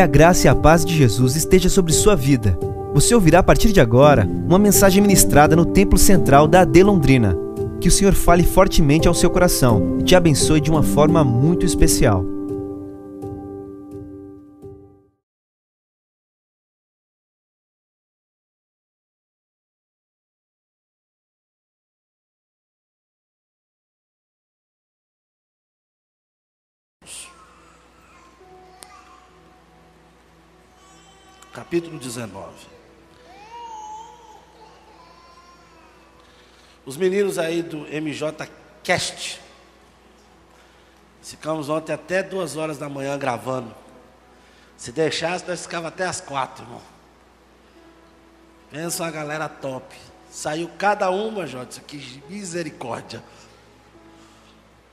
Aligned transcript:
Que 0.00 0.04
a 0.04 0.06
graça 0.06 0.46
e 0.46 0.48
a 0.48 0.54
paz 0.54 0.82
de 0.82 0.96
Jesus 0.96 1.36
esteja 1.36 1.68
sobre 1.68 1.92
sua 1.92 2.16
vida. 2.16 2.58
Você 2.94 3.14
ouvirá 3.14 3.40
a 3.40 3.42
partir 3.42 3.70
de 3.70 3.82
agora 3.82 4.26
uma 4.46 4.58
mensagem 4.58 5.02
ministrada 5.02 5.54
no 5.54 5.66
Templo 5.66 5.98
Central 5.98 6.48
da 6.48 6.62
AD 6.62 6.82
Londrina. 6.82 7.36
Que 7.78 7.88
o 7.88 7.90
Senhor 7.90 8.14
fale 8.14 8.42
fortemente 8.42 9.06
ao 9.06 9.12
seu 9.12 9.28
coração 9.28 9.98
e 10.00 10.02
te 10.02 10.16
abençoe 10.16 10.58
de 10.58 10.70
uma 10.70 10.82
forma 10.82 11.22
muito 11.22 11.66
especial. 11.66 12.29
Capítulo 31.70 32.00
19. 32.00 32.66
Os 36.84 36.96
meninos 36.96 37.38
aí 37.38 37.62
do 37.62 37.86
MJ 37.86 38.48
Cast, 38.82 39.40
ficamos 41.22 41.68
ontem 41.68 41.92
até 41.92 42.24
duas 42.24 42.56
horas 42.56 42.76
da 42.76 42.88
manhã 42.88 43.16
gravando. 43.16 43.72
Se 44.76 44.90
deixasse, 44.90 45.46
nós 45.46 45.62
ficava 45.62 45.86
até 45.86 46.06
as 46.06 46.20
quatro, 46.20 46.64
irmão. 46.64 46.82
Pensa 48.72 49.04
uma 49.04 49.12
galera 49.12 49.48
top. 49.48 49.96
Saiu 50.28 50.68
cada 50.76 51.08
uma, 51.08 51.46
Jota, 51.46 51.78
aqui, 51.78 52.20
misericórdia. 52.28 53.22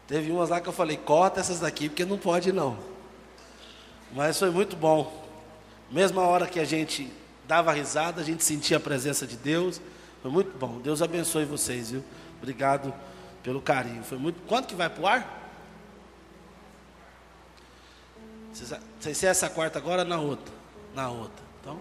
Teve 0.05 0.31
umas 0.31 0.49
lá 0.49 0.61
que 0.61 0.69
eu 0.69 0.73
falei, 0.73 0.95
corta 0.95 1.39
essas 1.39 1.59
daqui, 1.59 1.89
porque 1.89 2.05
não 2.05 2.19
pode 2.19 2.51
não. 2.51 2.77
Mas 4.11 4.37
foi 4.37 4.51
muito 4.51 4.75
bom. 4.75 5.26
Mesma 5.89 6.21
hora 6.21 6.47
que 6.47 6.59
a 6.59 6.65
gente 6.65 7.11
dava 7.47 7.71
risada, 7.71 8.21
a 8.21 8.23
gente 8.23 8.43
sentia 8.43 8.77
a 8.77 8.79
presença 8.79 9.25
de 9.25 9.37
Deus. 9.37 9.79
Foi 10.21 10.29
muito 10.29 10.57
bom. 10.57 10.79
Deus 10.79 11.01
abençoe 11.01 11.45
vocês, 11.45 11.91
viu? 11.91 12.03
Obrigado 12.41 12.93
pelo 13.41 13.61
carinho. 13.61 14.03
Foi 14.03 14.17
muito. 14.17 14.41
Quanto 14.47 14.67
que 14.67 14.75
vai 14.75 14.89
pro 14.89 15.07
ar? 15.07 15.37
Sei 18.99 19.13
se 19.13 19.25
é 19.25 19.29
essa 19.29 19.49
quarta 19.49 19.77
agora 19.77 20.03
na 20.03 20.19
outra. 20.19 20.53
Na 20.93 21.09
outra. 21.09 21.45
Então. 21.61 21.79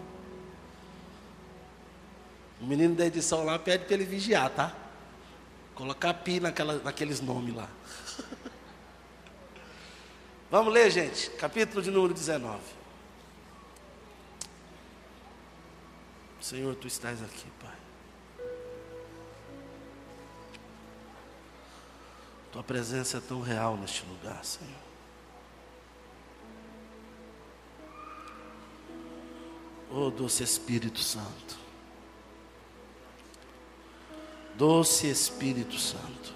O 2.61 2.67
menino 2.67 2.95
da 2.95 3.07
edição 3.07 3.45
lá 3.45 3.59
pede 3.59 3.85
para 3.85 3.95
ele 3.95 4.05
vigiar, 4.05 4.51
tá? 4.51 4.73
Colocar 5.75 6.15
pi 6.15 6.39
naquela, 6.39 6.79
naqueles 6.79 7.21
nomes 7.21 7.55
lá. 7.55 7.69
Vamos 10.51 10.73
ler, 10.73 10.91
gente. 10.91 11.31
Capítulo 11.31 11.83
de 11.83 11.91
número 11.91 12.15
19. 12.15 12.59
Senhor, 16.41 16.75
tu 16.77 16.87
estás 16.87 17.23
aqui, 17.23 17.51
Pai. 17.61 17.77
Tua 22.53 22.63
presença 22.63 23.19
é 23.19 23.21
tão 23.21 23.41
real 23.41 23.77
neste 23.77 24.05
lugar, 24.07 24.45
Senhor. 24.45 24.87
Oh, 29.91 30.11
doce 30.11 30.43
Espírito 30.43 31.01
Santo. 31.01 31.59
Doce 34.55 35.07
Espírito 35.09 35.79
Santo. 35.79 36.35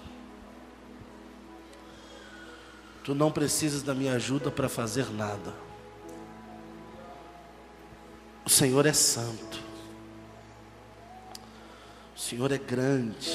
Tu 3.03 3.15
não 3.15 3.31
precisas 3.31 3.81
da 3.81 3.95
minha 3.95 4.13
ajuda 4.13 4.51
para 4.51 4.69
fazer 4.69 5.09
nada. 5.11 5.53
O 8.45 8.49
Senhor 8.49 8.85
é 8.85 8.93
santo. 8.93 9.70
Senhor 12.31 12.49
é 12.53 12.57
grande. 12.57 13.29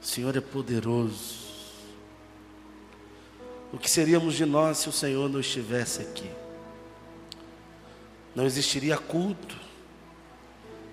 O 0.00 0.06
Senhor 0.06 0.36
é 0.36 0.40
poderoso. 0.40 1.42
O 3.72 3.78
que 3.78 3.90
seríamos 3.90 4.34
de 4.36 4.46
nós 4.46 4.78
se 4.78 4.88
o 4.88 4.92
Senhor 4.92 5.28
não 5.28 5.40
estivesse 5.40 6.02
aqui? 6.02 6.30
Não 8.32 8.46
existiria 8.46 8.96
culto. 8.96 9.56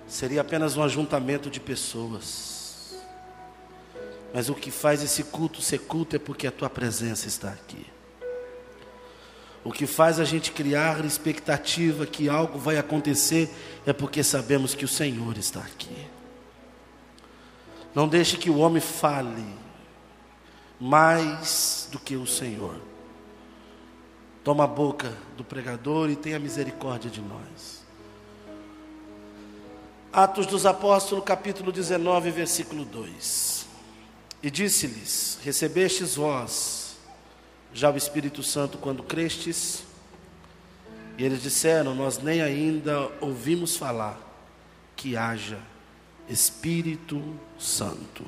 Seria 0.07 0.41
apenas 0.41 0.75
um 0.75 0.81
ajuntamento 0.81 1.51
de 1.51 1.59
pessoas. 1.59 2.99
Mas 4.33 4.49
o 4.49 4.55
que 4.55 4.71
faz 4.71 5.03
esse 5.03 5.23
culto 5.25 5.61
ser 5.61 5.81
culto 5.81 6.15
é 6.15 6.19
porque 6.19 6.47
a 6.47 6.51
tua 6.51 6.67
presença 6.71 7.27
está 7.27 7.49
aqui. 7.51 7.85
O 9.63 9.71
que 9.71 9.85
faz 9.85 10.19
a 10.19 10.23
gente 10.23 10.51
criar 10.51 11.03
expectativa 11.03 12.05
que 12.05 12.29
algo 12.29 12.57
vai 12.57 12.77
acontecer 12.77 13.49
é 13.85 13.91
porque 13.91 14.23
sabemos 14.23 14.73
que 14.73 14.85
o 14.85 14.87
Senhor 14.87 15.37
está 15.37 15.59
aqui. 15.59 16.07
Não 17.93 18.07
deixe 18.07 18.37
que 18.37 18.49
o 18.49 18.57
homem 18.57 18.81
fale 18.81 19.45
mais 20.79 21.89
do 21.91 21.99
que 21.99 22.15
o 22.15 22.25
Senhor. 22.25 22.79
Toma 24.43 24.63
a 24.63 24.67
boca 24.67 25.13
do 25.35 25.43
pregador 25.43 26.09
e 26.09 26.15
tenha 26.15 26.39
misericórdia 26.39 27.11
de 27.11 27.19
nós. 27.19 27.83
Atos 30.13 30.47
dos 30.47 30.65
Apóstolos, 30.65 31.25
capítulo 31.25 31.71
19, 31.71 32.31
versículo 32.31 32.85
2. 32.85 33.67
E 34.41 34.49
disse-lhes: 34.49 35.37
Recebestes 35.43 36.15
vós 36.15 36.78
já 37.73 37.91
o 37.91 37.97
Espírito 37.97 38.43
Santo 38.43 38.77
quando 38.77 39.03
crestes? 39.03 39.83
E 41.17 41.23
eles 41.23 41.41
disseram: 41.41 41.93
Nós 41.93 42.17
nem 42.17 42.41
ainda 42.41 43.11
ouvimos 43.21 43.75
falar 43.75 44.19
que 44.95 45.15
haja 45.15 45.59
Espírito 46.27 47.21
Santo. 47.57 48.25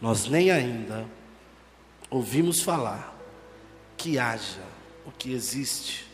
Nós 0.00 0.26
nem 0.26 0.50
ainda 0.50 1.06
ouvimos 2.10 2.62
falar 2.62 3.14
que 3.96 4.18
haja 4.18 4.62
o 5.04 5.10
que 5.10 5.32
existe 5.32 6.06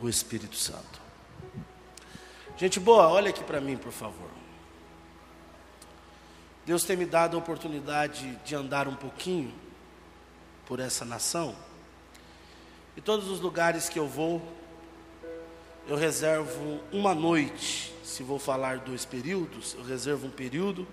o 0.00 0.08
Espírito 0.08 0.56
Santo. 0.56 1.00
Gente 2.56 2.80
boa, 2.80 3.08
olha 3.08 3.30
aqui 3.30 3.44
para 3.44 3.60
mim, 3.60 3.76
por 3.76 3.92
favor. 3.92 4.30
Deus 6.64 6.84
tem 6.84 6.96
me 6.96 7.06
dado 7.06 7.36
a 7.36 7.38
oportunidade 7.38 8.36
de 8.44 8.54
andar 8.54 8.88
um 8.88 8.94
pouquinho 8.94 9.52
por 10.66 10.80
essa 10.80 11.04
nação. 11.04 11.54
E 12.96 13.00
todos 13.00 13.28
os 13.28 13.40
lugares 13.40 13.88
que 13.88 13.98
eu 13.98 14.06
vou, 14.06 14.42
eu 15.88 15.96
reservo 15.96 16.80
uma 16.92 17.14
noite, 17.14 17.94
se 18.02 18.22
vou 18.22 18.38
falar 18.38 18.78
dois 18.78 19.04
períodos, 19.04 19.74
eu 19.74 19.84
reservo 19.84 20.26
um 20.26 20.30
período 20.30 20.86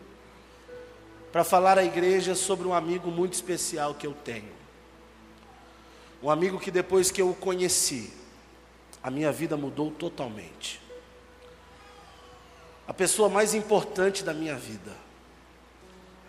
para 1.31 1.43
falar 1.43 1.79
à 1.79 1.83
igreja 1.83 2.35
sobre 2.35 2.67
um 2.67 2.73
amigo 2.73 3.09
muito 3.09 3.33
especial 3.33 3.95
que 3.95 4.05
eu 4.05 4.13
tenho. 4.13 4.51
Um 6.21 6.29
amigo 6.29 6.59
que 6.59 6.69
depois 6.69 7.09
que 7.09 7.21
eu 7.21 7.31
o 7.31 7.35
conheci, 7.35 8.13
a 9.01 9.09
minha 9.09 9.31
vida 9.31 9.57
mudou 9.57 9.89
totalmente. 9.89 10.79
A 12.87 12.93
pessoa 12.93 13.29
mais 13.29 13.53
importante 13.53 14.23
da 14.23 14.33
minha 14.33 14.55
vida, 14.55 14.91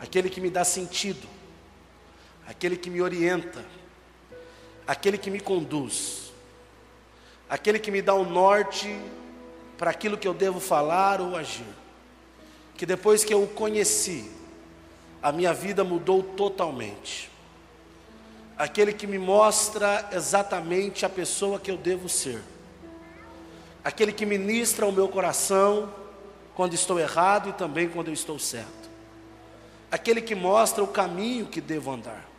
aquele 0.01 0.31
que 0.31 0.41
me 0.41 0.51
dá 0.51 0.65
sentido, 0.65 1.29
aquele 2.47 2.77
que 2.77 2.91
me 2.91 3.01
orienta, 3.01 3.65
aquele 4.87 5.17
que 5.17 5.31
me 5.31 5.41
conduz, 5.41 6.33
aquele 7.49 7.79
que 7.79 7.91
me 7.91 8.03
dá 8.03 8.15
o 8.15 8.25
norte 8.25 8.99
para 9.79 9.91
aquilo 9.91 10.19
que 10.19 10.29
eu 10.29 10.35
devo 10.35 10.61
falar 10.61 11.21
ou 11.21 11.37
agir. 11.37 11.67
Que 12.77 12.85
depois 12.85 13.25
que 13.25 13.33
eu 13.33 13.43
o 13.43 13.49
conheci, 13.49 14.31
a 15.23 15.33
minha 15.33 15.55
vida 15.55 15.85
mudou 15.85 16.23
totalmente. 16.23 17.31
Aquele 18.57 18.93
que 18.93 19.07
me 19.07 19.19
mostra 19.19 20.09
exatamente 20.13 21.05
a 21.07 21.09
pessoa 21.09 21.59
que 21.59 21.71
eu 21.71 21.77
devo 21.77 22.09
ser. 22.09 22.43
Aquele 23.83 24.13
que 24.13 24.27
ministra 24.27 24.87
o 24.87 24.93
meu 24.93 25.09
coração 25.09 25.93
quando 26.55 26.75
estou 26.75 26.99
errado 26.99 27.49
e 27.49 27.53
também 27.53 27.89
quando 27.89 28.09
eu 28.09 28.15
estou 28.15 28.39
certo. 28.39 28.91
Aquele 29.91 30.21
que 30.21 30.35
mostra 30.35 30.83
o 30.83 30.89
caminho 30.89 31.47
que 31.47 31.61
devo 31.61 31.91
andar 31.91 32.34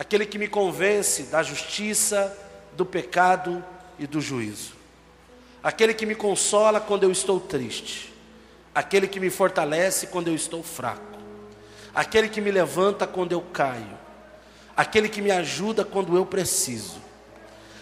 aquele 0.00 0.24
que 0.24 0.38
me 0.38 0.48
convence 0.48 1.24
da 1.24 1.42
justiça, 1.42 2.34
do 2.72 2.86
pecado 2.86 3.62
e 3.98 4.06
do 4.06 4.18
juízo, 4.18 4.72
aquele 5.62 5.92
que 5.92 6.06
me 6.06 6.14
consola 6.14 6.80
quando 6.80 7.02
eu 7.02 7.12
estou 7.12 7.38
triste, 7.38 8.10
aquele 8.74 9.06
que 9.06 9.20
me 9.20 9.28
fortalece 9.28 10.06
quando 10.06 10.28
eu 10.28 10.34
estou 10.34 10.62
fraco, 10.62 11.18
aquele 11.94 12.30
que 12.30 12.40
me 12.40 12.50
levanta 12.50 13.06
quando 13.06 13.32
eu 13.32 13.42
caio, 13.42 13.98
aquele 14.74 15.06
que 15.06 15.20
me 15.20 15.30
ajuda 15.30 15.84
quando 15.84 16.16
eu 16.16 16.24
preciso, 16.24 17.02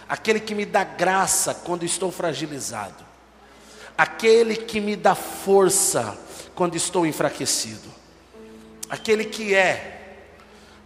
aquele 0.08 0.40
que 0.40 0.56
me 0.56 0.66
dá 0.66 0.82
graça 0.82 1.54
quando 1.54 1.84
estou 1.84 2.10
fragilizado, 2.10 3.06
aquele 3.96 4.56
que 4.56 4.80
me 4.80 4.96
dá 4.96 5.14
força 5.14 6.18
quando 6.52 6.74
estou 6.74 7.06
enfraquecido, 7.06 7.88
aquele 8.90 9.24
que 9.24 9.54
é 9.54 9.97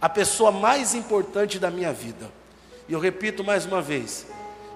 a 0.03 0.09
pessoa 0.09 0.51
mais 0.51 0.93
importante 0.93 1.57
da 1.57 1.71
minha 1.71 1.93
vida. 1.93 2.29
E 2.89 2.91
eu 2.91 2.99
repito 2.99 3.41
mais 3.41 3.65
uma 3.65 3.81
vez: 3.81 4.27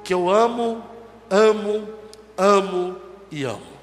que 0.02 0.14
eu 0.14 0.30
amo, 0.30 0.82
amo, 1.30 1.86
amo 2.38 2.96
e 3.30 3.44
amo. 3.44 3.78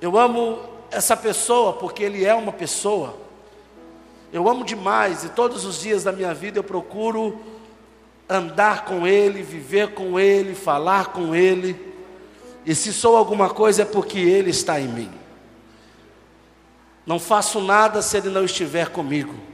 Eu 0.00 0.16
amo 0.16 0.60
essa 0.88 1.16
pessoa 1.16 1.72
porque 1.72 2.04
ele 2.04 2.24
é 2.24 2.32
uma 2.32 2.52
pessoa. 2.52 3.16
Eu 4.32 4.48
amo 4.48 4.64
demais 4.64 5.24
e 5.24 5.30
todos 5.30 5.64
os 5.64 5.80
dias 5.80 6.04
da 6.04 6.12
minha 6.12 6.32
vida 6.32 6.60
eu 6.60 6.64
procuro 6.64 7.40
andar 8.28 8.84
com 8.84 9.08
ele, 9.08 9.42
viver 9.42 9.94
com 9.94 10.20
ele, 10.20 10.54
falar 10.54 11.06
com 11.06 11.34
ele. 11.34 11.92
E 12.64 12.72
se 12.72 12.92
sou 12.92 13.16
alguma 13.16 13.50
coisa 13.50 13.82
é 13.82 13.84
porque 13.84 14.20
ele 14.20 14.50
está 14.50 14.80
em 14.80 14.86
mim. 14.86 15.10
Não 17.04 17.18
faço 17.18 17.60
nada 17.60 18.00
se 18.00 18.16
ele 18.16 18.28
não 18.28 18.44
estiver 18.44 18.90
comigo. 18.90 19.49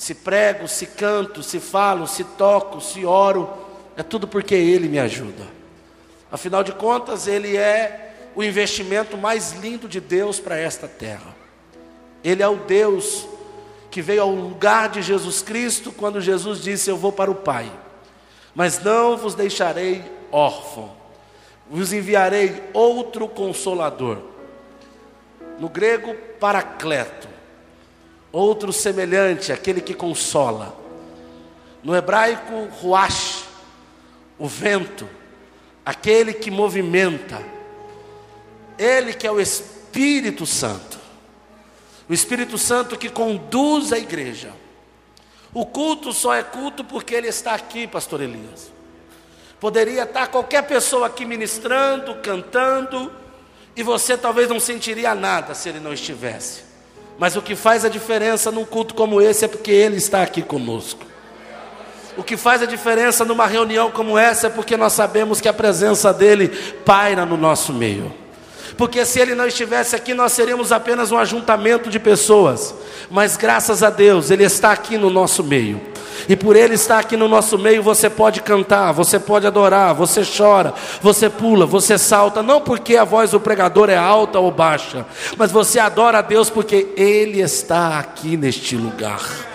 Se 0.00 0.14
prego, 0.14 0.66
se 0.66 0.86
canto, 0.86 1.42
se 1.42 1.60
falo, 1.60 2.06
se 2.06 2.24
toco, 2.24 2.80
se 2.80 3.04
oro, 3.04 3.52
é 3.94 4.02
tudo 4.02 4.26
porque 4.26 4.54
ele 4.54 4.88
me 4.88 4.98
ajuda. 4.98 5.46
Afinal 6.32 6.64
de 6.64 6.72
contas, 6.72 7.26
ele 7.26 7.54
é 7.54 8.14
o 8.34 8.42
investimento 8.42 9.18
mais 9.18 9.52
lindo 9.52 9.86
de 9.86 10.00
Deus 10.00 10.40
para 10.40 10.56
esta 10.56 10.88
terra. 10.88 11.36
Ele 12.24 12.42
é 12.42 12.48
o 12.48 12.56
Deus 12.56 13.28
que 13.90 14.00
veio 14.00 14.22
ao 14.22 14.30
lugar 14.30 14.88
de 14.88 15.02
Jesus 15.02 15.42
Cristo 15.42 15.92
quando 15.92 16.18
Jesus 16.18 16.62
disse: 16.62 16.88
Eu 16.88 16.96
vou 16.96 17.12
para 17.12 17.30
o 17.30 17.34
Pai, 17.34 17.70
mas 18.54 18.82
não 18.82 19.18
vos 19.18 19.34
deixarei 19.34 20.02
órfão, 20.32 20.92
vos 21.70 21.92
enviarei 21.92 22.62
outro 22.72 23.28
consolador. 23.28 24.16
No 25.58 25.68
grego, 25.68 26.14
paracleto, 26.40 27.28
outro 28.32 28.72
semelhante, 28.72 29.52
aquele 29.52 29.80
que 29.80 29.94
consola. 29.94 30.76
No 31.82 31.94
hebraico, 31.94 32.68
ruach, 32.80 33.44
o 34.38 34.46
vento, 34.46 35.08
aquele 35.84 36.32
que 36.32 36.50
movimenta 36.50 37.42
ele 38.80 39.12
que 39.12 39.26
é 39.26 39.30
o 39.30 39.38
Espírito 39.38 40.46
Santo. 40.46 40.98
O 42.08 42.14
Espírito 42.14 42.56
Santo 42.56 42.96
que 42.96 43.10
conduz 43.10 43.92
a 43.92 43.98
igreja. 43.98 44.52
O 45.52 45.66
culto 45.66 46.14
só 46.14 46.34
é 46.34 46.42
culto 46.42 46.82
porque 46.82 47.14
ele 47.14 47.28
está 47.28 47.54
aqui, 47.54 47.86
pastor 47.86 48.22
Elias. 48.22 48.72
Poderia 49.60 50.04
estar 50.04 50.28
qualquer 50.28 50.62
pessoa 50.62 51.08
aqui 51.08 51.26
ministrando, 51.26 52.14
cantando, 52.16 53.12
e 53.76 53.82
você 53.82 54.16
talvez 54.16 54.48
não 54.48 54.58
sentiria 54.58 55.14
nada 55.14 55.54
se 55.54 55.68
ele 55.68 55.78
não 55.78 55.92
estivesse. 55.92 56.69
Mas 57.20 57.36
o 57.36 57.42
que 57.42 57.54
faz 57.54 57.84
a 57.84 57.88
diferença 57.88 58.50
num 58.50 58.64
culto 58.64 58.94
como 58.94 59.20
esse 59.20 59.44
é 59.44 59.48
porque 59.48 59.70
ele 59.70 59.98
está 59.98 60.22
aqui 60.22 60.42
conosco. 60.42 61.04
O 62.16 62.24
que 62.24 62.36
faz 62.36 62.62
a 62.62 62.66
diferença 62.66 63.24
numa 63.24 63.46
reunião 63.46 63.92
como 63.92 64.18
essa 64.18 64.48
é 64.48 64.50
porque 64.50 64.76
nós 64.76 64.94
sabemos 64.94 65.40
que 65.40 65.48
a 65.48 65.52
presença 65.52 66.12
dele 66.12 66.48
paira 66.84 67.24
no 67.24 67.36
nosso 67.36 67.72
meio 67.72 68.12
porque 68.80 69.04
se 69.04 69.20
ele 69.20 69.34
não 69.34 69.46
estivesse 69.46 69.94
aqui, 69.94 70.14
nós 70.14 70.32
seríamos 70.32 70.72
apenas 70.72 71.12
um 71.12 71.18
ajuntamento 71.18 71.90
de 71.90 71.98
pessoas. 71.98 72.74
Mas 73.10 73.36
graças 73.36 73.82
a 73.82 73.90
Deus, 73.90 74.30
ele 74.30 74.42
está 74.42 74.72
aqui 74.72 74.96
no 74.96 75.10
nosso 75.10 75.44
meio. 75.44 75.78
E 76.28 76.36
por 76.36 76.56
ele 76.56 76.74
estar 76.74 76.98
aqui 76.98 77.16
no 77.16 77.28
nosso 77.28 77.58
meio, 77.58 77.82
você 77.82 78.08
pode 78.08 78.40
cantar, 78.42 78.92
você 78.92 79.18
pode 79.18 79.46
adorar, 79.46 79.94
você 79.94 80.22
chora, 80.24 80.74
você 81.00 81.28
pula, 81.28 81.66
você 81.66 81.98
salta, 81.98 82.42
não 82.42 82.60
porque 82.60 82.96
a 82.96 83.04
voz 83.04 83.30
do 83.30 83.40
pregador 83.40 83.90
é 83.90 83.96
alta 83.96 84.38
ou 84.38 84.50
baixa, 84.50 85.06
mas 85.36 85.50
você 85.50 85.78
adora 85.78 86.18
a 86.18 86.22
Deus 86.22 86.50
porque 86.50 86.88
ele 86.96 87.40
está 87.40 87.98
aqui 87.98 88.36
neste 88.36 88.76
lugar. 88.76 89.50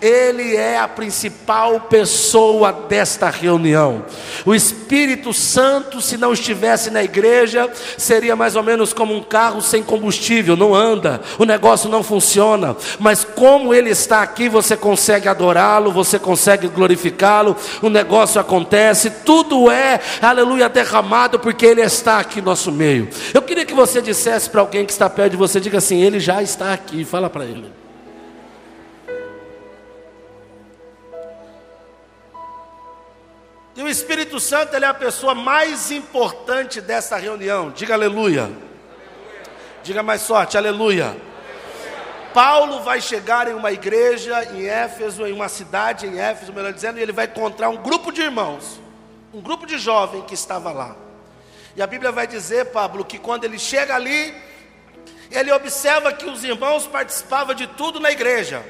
Ele 0.00 0.56
é 0.56 0.78
a 0.78 0.86
principal 0.86 1.80
pessoa 1.80 2.72
desta 2.72 3.28
reunião. 3.30 4.04
O 4.44 4.54
Espírito 4.54 5.32
Santo, 5.32 6.00
se 6.00 6.16
não 6.16 6.32
estivesse 6.32 6.90
na 6.90 7.02
igreja, 7.02 7.70
seria 7.96 8.36
mais 8.36 8.56
ou 8.56 8.62
menos 8.62 8.92
como 8.92 9.14
um 9.14 9.22
carro 9.22 9.60
sem 9.60 9.82
combustível, 9.82 10.56
não 10.56 10.74
anda, 10.74 11.20
o 11.38 11.44
negócio 11.44 11.88
não 11.88 12.02
funciona. 12.02 12.76
Mas 12.98 13.24
como 13.24 13.74
ele 13.74 13.90
está 13.90 14.22
aqui, 14.22 14.48
você 14.48 14.76
consegue 14.76 15.28
adorá-lo, 15.28 15.92
você 15.92 16.18
consegue 16.18 16.68
glorificá-lo, 16.68 17.56
o 17.82 17.90
negócio 17.90 18.40
acontece, 18.40 19.10
tudo 19.10 19.70
é, 19.70 20.00
aleluia, 20.22 20.68
derramado, 20.68 21.38
porque 21.38 21.66
ele 21.66 21.82
está 21.82 22.18
aqui 22.18 22.40
no 22.40 22.48
nosso 22.48 22.72
meio. 22.72 23.08
Eu 23.34 23.42
queria 23.42 23.66
que 23.66 23.74
você 23.74 24.00
dissesse 24.00 24.48
para 24.48 24.60
alguém 24.60 24.86
que 24.86 24.92
está 24.92 25.10
perto 25.10 25.32
de 25.32 25.36
você, 25.36 25.60
diga 25.60 25.78
assim: 25.78 26.02
ele 26.02 26.20
já 26.20 26.42
está 26.42 26.72
aqui, 26.72 27.04
fala 27.04 27.28
para 27.28 27.44
ele. 27.44 27.87
E 33.78 33.82
o 33.82 33.88
Espírito 33.88 34.40
Santo 34.40 34.74
ele 34.74 34.84
é 34.84 34.88
a 34.88 34.92
pessoa 34.92 35.36
mais 35.36 35.92
importante 35.92 36.80
dessa 36.80 37.16
reunião. 37.16 37.70
Diga 37.70 37.94
aleluia. 37.94 38.42
aleluia. 38.42 38.68
Diga 39.84 40.02
mais 40.02 40.22
sorte, 40.22 40.56
aleluia. 40.56 41.10
aleluia. 41.10 41.28
Paulo 42.34 42.82
vai 42.82 43.00
chegar 43.00 43.46
em 43.46 43.54
uma 43.54 43.70
igreja 43.70 44.42
em 44.52 44.66
Éfeso, 44.66 45.24
em 45.24 45.32
uma 45.32 45.48
cidade 45.48 46.08
em 46.08 46.18
Éfeso, 46.18 46.52
melhor 46.52 46.72
dizendo, 46.72 46.98
e 46.98 47.02
ele 47.02 47.12
vai 47.12 47.26
encontrar 47.26 47.68
um 47.68 47.76
grupo 47.76 48.10
de 48.10 48.20
irmãos, 48.20 48.80
um 49.32 49.40
grupo 49.40 49.64
de 49.64 49.78
jovens 49.78 50.24
que 50.26 50.34
estava 50.34 50.72
lá. 50.72 50.96
E 51.76 51.80
a 51.80 51.86
Bíblia 51.86 52.10
vai 52.10 52.26
dizer, 52.26 52.72
Pablo, 52.72 53.04
que 53.04 53.16
quando 53.16 53.44
ele 53.44 53.60
chega 53.60 53.94
ali, 53.94 54.34
ele 55.30 55.52
observa 55.52 56.12
que 56.12 56.28
os 56.28 56.42
irmãos 56.42 56.88
participavam 56.88 57.54
de 57.54 57.68
tudo 57.68 58.00
na 58.00 58.10
igreja. 58.10 58.60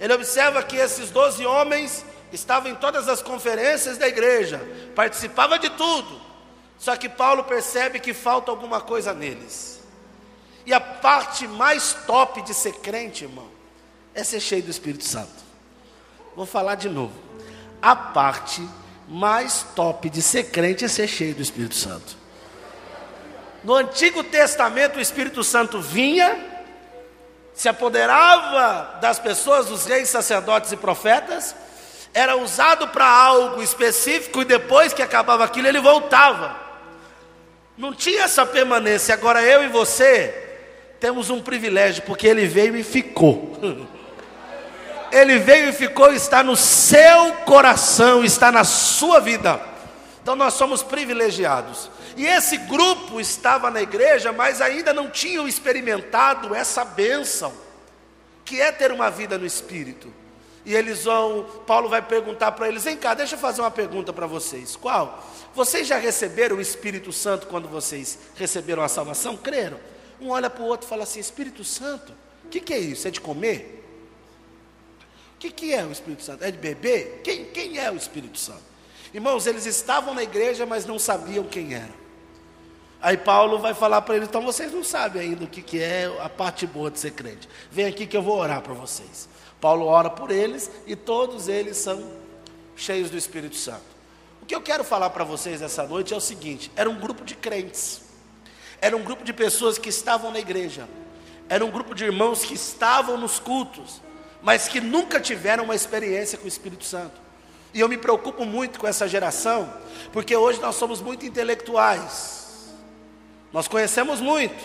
Ele 0.00 0.12
observa 0.12 0.60
que 0.60 0.74
esses 0.76 1.12
doze 1.12 1.46
homens 1.46 2.04
estava 2.34 2.68
em 2.68 2.74
todas 2.74 3.08
as 3.08 3.22
conferências 3.22 3.98
da 3.98 4.08
igreja, 4.08 4.60
participava 4.94 5.58
de 5.58 5.70
tudo. 5.70 6.20
Só 6.78 6.96
que 6.96 7.08
Paulo 7.08 7.44
percebe 7.44 8.00
que 8.00 8.12
falta 8.12 8.50
alguma 8.50 8.80
coisa 8.80 9.14
neles. 9.14 9.80
E 10.66 10.72
a 10.72 10.80
parte 10.80 11.46
mais 11.46 11.94
top 12.06 12.42
de 12.42 12.54
ser 12.54 12.74
crente, 12.74 13.24
irmão, 13.24 13.48
é 14.14 14.24
ser 14.24 14.40
cheio 14.40 14.62
do 14.62 14.70
Espírito 14.70 15.04
Santo. 15.04 15.44
Vou 16.34 16.46
falar 16.46 16.74
de 16.74 16.88
novo. 16.88 17.14
A 17.80 17.94
parte 17.94 18.66
mais 19.08 19.64
top 19.74 20.08
de 20.08 20.22
ser 20.22 20.44
crente 20.44 20.84
é 20.84 20.88
ser 20.88 21.06
cheio 21.06 21.34
do 21.34 21.42
Espírito 21.42 21.74
Santo. 21.74 22.16
No 23.62 23.74
Antigo 23.74 24.22
Testamento, 24.24 24.98
o 24.98 25.00
Espírito 25.00 25.42
Santo 25.44 25.80
vinha, 25.80 26.38
se 27.54 27.68
apoderava 27.68 28.98
das 29.00 29.18
pessoas, 29.18 29.66
dos 29.66 29.86
reis, 29.86 30.08
sacerdotes 30.08 30.72
e 30.72 30.76
profetas, 30.76 31.54
era 32.14 32.36
usado 32.36 32.86
para 32.88 33.06
algo 33.06 33.60
específico 33.60 34.42
e 34.42 34.44
depois 34.44 34.92
que 34.92 35.02
acabava 35.02 35.44
aquilo 35.44 35.66
ele 35.66 35.80
voltava. 35.80 36.56
Não 37.76 37.92
tinha 37.92 38.22
essa 38.22 38.46
permanência. 38.46 39.12
Agora 39.12 39.42
eu 39.42 39.64
e 39.64 39.68
você 39.68 40.32
temos 41.00 41.28
um 41.28 41.42
privilégio, 41.42 42.04
porque 42.04 42.28
ele 42.28 42.46
veio 42.46 42.76
e 42.76 42.84
ficou. 42.84 43.58
Ele 45.12 45.38
veio 45.38 45.68
e 45.68 45.72
ficou, 45.72 46.12
está 46.12 46.42
no 46.42 46.56
seu 46.56 47.32
coração, 47.44 48.24
está 48.24 48.50
na 48.50 48.64
sua 48.64 49.20
vida. 49.20 49.60
Então 50.20 50.34
nós 50.34 50.54
somos 50.54 50.82
privilegiados. 50.82 51.88
E 52.16 52.26
esse 52.26 52.56
grupo 52.56 53.20
estava 53.20 53.70
na 53.70 53.80
igreja, 53.80 54.32
mas 54.32 54.60
ainda 54.60 54.92
não 54.92 55.08
tinham 55.08 55.46
experimentado 55.46 56.52
essa 56.52 56.84
bênção, 56.84 57.52
que 58.44 58.60
é 58.60 58.72
ter 58.72 58.90
uma 58.90 59.08
vida 59.08 59.38
no 59.38 59.46
Espírito. 59.46 60.12
E 60.64 60.74
eles 60.74 61.04
vão, 61.04 61.44
Paulo 61.66 61.88
vai 61.88 62.00
perguntar 62.00 62.52
para 62.52 62.68
eles: 62.68 62.84
vem 62.84 62.96
cá, 62.96 63.14
deixa 63.14 63.34
eu 63.34 63.38
fazer 63.38 63.60
uma 63.60 63.70
pergunta 63.70 64.12
para 64.12 64.26
vocês. 64.26 64.76
Qual? 64.76 65.22
Vocês 65.54 65.86
já 65.86 65.98
receberam 65.98 66.56
o 66.56 66.60
Espírito 66.60 67.12
Santo 67.12 67.46
quando 67.46 67.68
vocês 67.68 68.18
receberam 68.34 68.82
a 68.82 68.88
salvação? 68.88 69.36
Creram? 69.36 69.78
Um 70.20 70.30
olha 70.30 70.48
para 70.48 70.62
o 70.62 70.66
outro 70.66 70.86
e 70.86 70.88
fala 70.88 71.02
assim: 71.02 71.20
Espírito 71.20 71.62
Santo? 71.64 72.12
O 72.44 72.48
que, 72.48 72.60
que, 72.60 72.72
é 72.72 72.78
isso? 72.78 73.06
É 73.06 73.10
de 73.10 73.20
comer? 73.20 73.84
O 75.34 75.38
que, 75.38 75.50
que 75.50 75.74
é 75.74 75.84
o 75.84 75.92
Espírito 75.92 76.22
Santo? 76.22 76.44
É 76.44 76.50
de 76.50 76.56
beber? 76.56 77.20
Quem, 77.22 77.44
quem 77.46 77.78
é 77.78 77.90
o 77.90 77.96
Espírito 77.96 78.38
Santo? 78.38 78.62
Irmãos, 79.12 79.46
eles 79.46 79.66
estavam 79.66 80.14
na 80.14 80.22
igreja, 80.22 80.64
mas 80.64 80.86
não 80.86 80.98
sabiam 80.98 81.44
quem 81.44 81.74
era. 81.74 82.04
Aí 83.02 83.18
Paulo 83.18 83.58
vai 83.58 83.74
falar 83.74 84.00
para 84.00 84.16
eles: 84.16 84.28
então 84.28 84.40
vocês 84.40 84.72
não 84.72 84.82
sabem 84.82 85.20
ainda 85.20 85.44
o 85.44 85.46
que, 85.46 85.60
que 85.60 85.78
é 85.78 86.10
a 86.20 86.28
parte 86.30 86.66
boa 86.66 86.90
de 86.90 86.98
ser 86.98 87.10
crente. 87.10 87.46
Vem 87.70 87.84
aqui 87.84 88.06
que 88.06 88.16
eu 88.16 88.22
vou 88.22 88.38
orar 88.38 88.62
para 88.62 88.72
vocês. 88.72 89.28
Paulo 89.64 89.86
ora 89.86 90.10
por 90.10 90.30
eles 90.30 90.70
e 90.86 90.94
todos 90.94 91.48
eles 91.48 91.78
são 91.78 92.06
cheios 92.76 93.08
do 93.08 93.16
Espírito 93.16 93.56
Santo. 93.56 93.80
O 94.42 94.44
que 94.44 94.54
eu 94.54 94.60
quero 94.60 94.84
falar 94.84 95.08
para 95.08 95.24
vocês 95.24 95.62
essa 95.62 95.84
noite 95.84 96.12
é 96.12 96.16
o 96.18 96.20
seguinte: 96.20 96.70
era 96.76 96.90
um 96.90 97.00
grupo 97.00 97.24
de 97.24 97.34
crentes, 97.34 98.02
era 98.78 98.94
um 98.94 99.02
grupo 99.02 99.24
de 99.24 99.32
pessoas 99.32 99.78
que 99.78 99.88
estavam 99.88 100.30
na 100.30 100.38
igreja, 100.38 100.86
era 101.48 101.64
um 101.64 101.70
grupo 101.70 101.94
de 101.94 102.04
irmãos 102.04 102.44
que 102.44 102.52
estavam 102.52 103.16
nos 103.16 103.38
cultos, 103.38 104.02
mas 104.42 104.68
que 104.68 104.82
nunca 104.82 105.18
tiveram 105.18 105.64
uma 105.64 105.74
experiência 105.74 106.36
com 106.36 106.44
o 106.44 106.48
Espírito 106.48 106.84
Santo. 106.84 107.18
E 107.72 107.80
eu 107.80 107.88
me 107.88 107.96
preocupo 107.96 108.44
muito 108.44 108.78
com 108.78 108.86
essa 108.86 109.08
geração, 109.08 109.72
porque 110.12 110.36
hoje 110.36 110.60
nós 110.60 110.74
somos 110.74 111.00
muito 111.00 111.24
intelectuais, 111.24 112.68
nós 113.50 113.66
conhecemos 113.66 114.20
muito, 114.20 114.62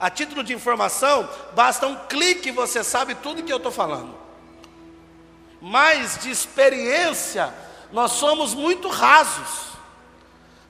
a 0.00 0.08
título 0.08 0.42
de 0.42 0.54
informação, 0.54 1.28
basta 1.54 1.86
um 1.86 1.94
clique 1.94 2.48
e 2.48 2.52
você 2.52 2.82
sabe 2.82 3.14
tudo 3.14 3.42
que 3.42 3.52
eu 3.52 3.58
estou 3.58 3.70
falando. 3.70 4.18
Mas 5.60 6.18
de 6.18 6.30
experiência, 6.30 7.52
nós 7.92 8.12
somos 8.12 8.54
muito 8.54 8.88
rasos. 8.88 9.70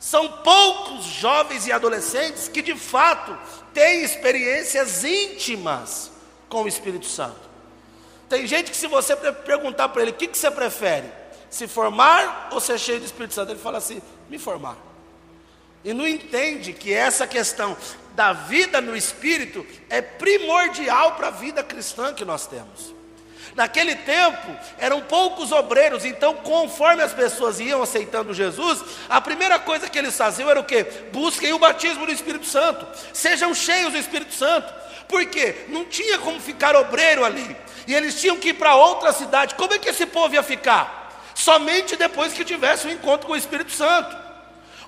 São 0.01 0.29
poucos 0.29 1.05
jovens 1.05 1.67
e 1.69 1.73
adolescentes 1.73 2.49
que 2.49 2.61
de 2.61 2.75
fato 2.75 3.39
têm 3.73 4.03
experiências 4.03 5.05
íntimas 5.05 6.11
com 6.49 6.65
o 6.65 6.69
Espírito 6.69 7.07
Santo. 7.07 7.49
Tem 8.29 8.47
gente 8.47 8.71
que, 8.71 8.77
se 8.77 8.87
você 8.89 9.15
perguntar 9.15 9.91
para 9.91 10.03
ele 10.03 10.11
o 10.11 10.15
que, 10.15 10.27
que 10.27 10.39
você 10.39 10.51
prefere, 10.51 11.11
se 11.49 11.69
formar 11.69 12.49
ou 12.51 12.61
ser 12.61 12.79
cheio 12.79 12.99
do 12.99 13.05
Espírito 13.05 13.35
Santo, 13.35 13.53
ele 13.53 13.61
fala 13.61 13.79
assim: 13.79 14.01
me 14.29 14.39
formar. 14.39 14.77
E 15.85 15.93
não 15.93 16.07
entende 16.07 16.73
que 16.73 16.93
essa 16.93 17.27
questão 17.27 17.77
da 18.15 18.33
vida 18.33 18.81
no 18.81 18.97
Espírito 18.97 19.67
é 19.89 20.01
primordial 20.01 21.13
para 21.13 21.29
a 21.29 21.33
vida 21.33 21.63
cristã 21.63 22.13
que 22.13 22.25
nós 22.25 22.47
temos. 22.47 22.95
Naquele 23.55 23.97
tempo 23.97 24.57
eram 24.79 25.01
poucos 25.03 25.51
obreiros, 25.51 26.05
então 26.05 26.35
conforme 26.35 27.03
as 27.03 27.13
pessoas 27.13 27.59
iam 27.59 27.83
aceitando 27.83 28.33
Jesus, 28.33 28.83
a 29.09 29.21
primeira 29.21 29.59
coisa 29.59 29.89
que 29.89 29.99
eles 29.99 30.17
faziam 30.17 30.49
era 30.49 30.61
o 30.61 30.65
que? 30.65 30.85
Busquem 31.13 31.53
o 31.53 31.59
batismo 31.59 32.07
do 32.07 32.13
Espírito 32.13 32.47
Santo, 32.47 32.87
sejam 33.13 33.55
cheios 33.55 33.93
do 33.93 33.99
Espírito 33.99 34.35
Santo, 34.35 34.73
porque 35.09 35.67
não 35.69 35.85
tinha 35.85 36.19
como 36.19 36.41
ficar 36.41 36.77
obreiro 36.77 37.25
ali, 37.25 37.57
e 37.87 37.95
eles 37.95 38.21
tinham 38.21 38.37
que 38.37 38.51
ir 38.51 38.55
para 38.55 38.77
outra 38.77 39.13
cidade. 39.13 39.57
Como 39.57 39.75
é 39.75 39.79
que 39.79 39.89
esse 39.89 40.07
povo 40.07 40.35
ia 40.35 40.43
ficar? 40.43 41.01
Somente 41.35 41.97
depois 41.97 42.33
que 42.33 42.45
tivesse 42.45 42.87
um 42.87 42.91
encontro 42.91 43.27
com 43.27 43.33
o 43.33 43.37
Espírito 43.37 43.73
Santo. 43.73 44.17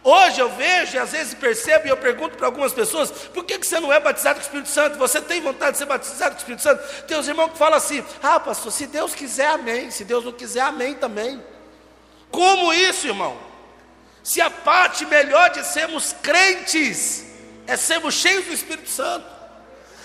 Hoje 0.05 0.41
eu 0.41 0.49
vejo 0.51 0.97
e 0.97 0.99
às 0.99 1.13
vezes 1.13 1.33
percebo 1.33 1.87
e 1.87 1.91
eu 1.91 1.97
pergunto 1.97 2.37
para 2.37 2.47
algumas 2.47 2.73
pessoas: 2.73 3.11
por 3.11 3.45
que, 3.45 3.57
você 3.57 3.79
não 3.79 3.93
é 3.93 4.01
batizado 4.01 4.35
com 4.35 4.41
o 4.41 4.47
Espírito 4.47 4.69
Santo? 4.69 4.99
Você 4.99 5.21
tem 5.21 5.41
vontade 5.41 5.73
de 5.73 5.79
ser 5.79 5.85
batizado 5.87 6.31
com 6.31 6.37
o 6.37 6.39
Espírito 6.39 6.63
Santo? 6.63 7.03
Tem 7.05 7.17
os 7.17 7.29
irmãos 7.29 7.53
que 7.53 7.59
falam 7.59 7.79
assim: 7.79 8.05
ah, 8.21 8.41
pastor, 8.41 8.73
se 8.73 8.87
Deus 8.89 9.15
quiser, 9.15 9.47
amém. 9.47 9.93
Se 9.93 10.05
Deus 10.05 10.25
não 10.25 10.33
quiser, 10.33 10.63
amém 10.63 10.95
também. 10.95 11.41
Como 12.33 12.73
isso, 12.73 13.07
irmão? 13.07 13.39
Se 14.25 14.41
a 14.41 14.51
parte 14.51 15.07
melhor 15.07 15.51
de 15.51 15.65
sermos 15.65 16.17
crentes 16.21 17.25
é 17.67 17.77
sermos 17.77 18.15
cheios 18.15 18.47
do 18.47 18.53
Espírito 18.53 18.91
Santo, 18.91 19.27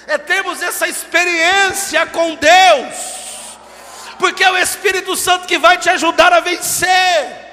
é 0.05 0.17
termos 0.17 0.61
essa 0.61 0.87
experiência 0.87 2.05
com 2.07 2.35
Deus, 2.35 3.57
porque 4.19 4.43
é 4.43 4.51
o 4.51 4.57
Espírito 4.57 5.15
Santo 5.15 5.47
que 5.47 5.57
vai 5.57 5.77
te 5.79 5.89
ajudar 5.89 6.33
a 6.33 6.39
vencer. 6.39 7.46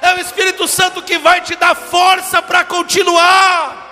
É 0.00 0.14
o 0.14 0.20
Espírito 0.20 0.66
Santo 0.68 1.02
que 1.02 1.18
vai 1.18 1.40
te 1.40 1.54
dar 1.56 1.74
força 1.74 2.40
para 2.40 2.64
continuar. 2.64 3.86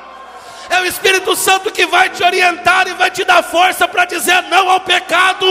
É 0.68 0.80
o 0.80 0.86
Espírito 0.86 1.34
Santo 1.36 1.70
que 1.70 1.86
vai 1.86 2.10
te 2.10 2.22
orientar 2.22 2.88
e 2.88 2.94
vai 2.94 3.10
te 3.10 3.24
dar 3.24 3.42
força 3.42 3.86
para 3.86 4.04
dizer 4.04 4.42
não 4.44 4.68
ao 4.68 4.80
pecado. 4.80 5.46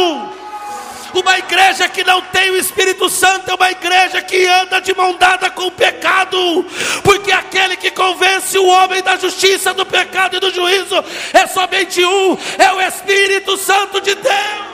Uma 1.14 1.38
igreja 1.38 1.88
que 1.88 2.04
não 2.04 2.22
tem 2.22 2.52
o 2.52 2.58
Espírito 2.58 3.10
Santo 3.10 3.50
é 3.50 3.56
uma 3.56 3.72
igreja 3.72 4.22
que 4.22 4.46
anda 4.46 4.82
de 4.82 4.94
mão 4.94 5.16
dada 5.16 5.50
com 5.50 5.68
o 5.68 5.72
pecado, 5.72 6.66
porque 7.04 7.32
aquele 7.32 7.78
que 7.78 7.90
convence 7.90 8.58
o 8.58 8.66
homem 8.66 9.02
da 9.02 9.16
justiça, 9.16 9.74
do 9.74 9.86
pecado 9.86 10.36
e 10.36 10.40
do 10.42 10.52
juízo 10.52 11.02
é 11.32 11.48
somente 11.48 12.04
um, 12.04 12.38
é 12.58 12.74
o 12.74 12.82
Espírito 12.82 13.56
Santo 13.56 14.02
de 14.02 14.14
Deus. 14.14 14.65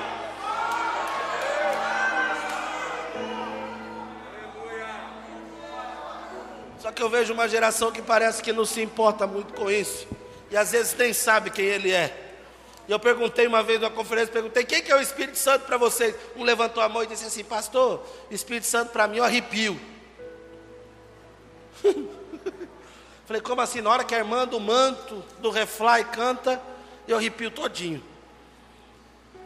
Que 7.02 7.06
eu 7.06 7.10
vejo 7.10 7.34
uma 7.34 7.50
geração 7.50 7.92
que 7.92 8.00
parece 8.00 8.44
que 8.44 8.54
não 8.54 8.64
se 8.64 8.80
importa 8.80 9.26
muito 9.26 9.54
com 9.54 9.72
isso. 9.72 10.08
E 10.52 10.56
às 10.56 10.72
vezes 10.72 10.96
nem 10.96 11.12
sabe 11.12 11.50
quem 11.50 11.66
ele 11.66 11.92
é. 11.92 12.36
E 12.88 12.92
eu 12.92 13.00
perguntei 13.00 13.48
uma 13.48 13.64
vez 13.64 13.82
numa 13.82 13.90
conferência, 13.90 14.32
perguntei, 14.32 14.64
quem 14.64 14.84
que 14.84 14.92
é 14.92 14.96
o 14.96 15.02
Espírito 15.02 15.36
Santo 15.36 15.66
para 15.66 15.78
vocês? 15.78 16.14
Um 16.36 16.44
levantou 16.44 16.84
a 16.84 16.88
mão 16.88 17.02
e 17.02 17.08
disse 17.08 17.26
assim, 17.26 17.44
pastor, 17.44 18.06
Espírito 18.30 18.68
Santo 18.68 18.92
para 18.92 19.08
mim 19.08 19.18
eu 19.18 19.24
arrepio. 19.24 19.82
Falei, 23.26 23.42
como 23.42 23.62
assim? 23.62 23.82
Na 23.82 23.90
hora 23.90 24.04
que 24.04 24.14
a 24.14 24.20
irmã 24.20 24.46
do 24.46 24.60
manto, 24.60 25.24
do 25.40 25.50
refly 25.50 26.04
canta, 26.04 26.62
eu 27.08 27.18
arrepio 27.18 27.50
todinho. 27.50 28.04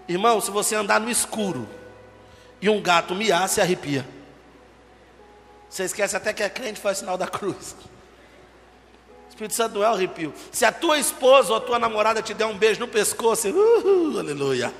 Irmão, 0.09 0.41
se 0.41 0.51
você 0.51 0.75
andar 0.75 0.99
no 0.99 1.09
escuro 1.09 1.69
e 2.61 2.67
um 2.67 2.81
gato 2.81 3.15
miar, 3.15 3.47
se 3.47 3.61
arrepia. 3.61 4.05
Você 5.75 5.83
esquece 5.83 6.15
até 6.15 6.31
que 6.31 6.41
é 6.41 6.47
crente 6.47 6.79
faz 6.79 6.99
sinal 6.99 7.17
da 7.17 7.27
cruz. 7.27 7.75
O 9.25 9.27
Espírito 9.27 9.53
Santo 9.53 9.75
não 9.75 9.83
é 9.83 9.89
o 9.89 9.93
arrepio. 9.93 10.33
Se 10.49 10.63
a 10.63 10.71
tua 10.71 10.97
esposa 10.97 11.51
ou 11.51 11.57
a 11.57 11.59
tua 11.59 11.77
namorada 11.77 12.21
te 12.21 12.33
der 12.33 12.45
um 12.45 12.57
beijo 12.57 12.79
no 12.79 12.87
pescoço, 12.87 13.49
uh, 13.49 14.19
aleluia. 14.19 14.73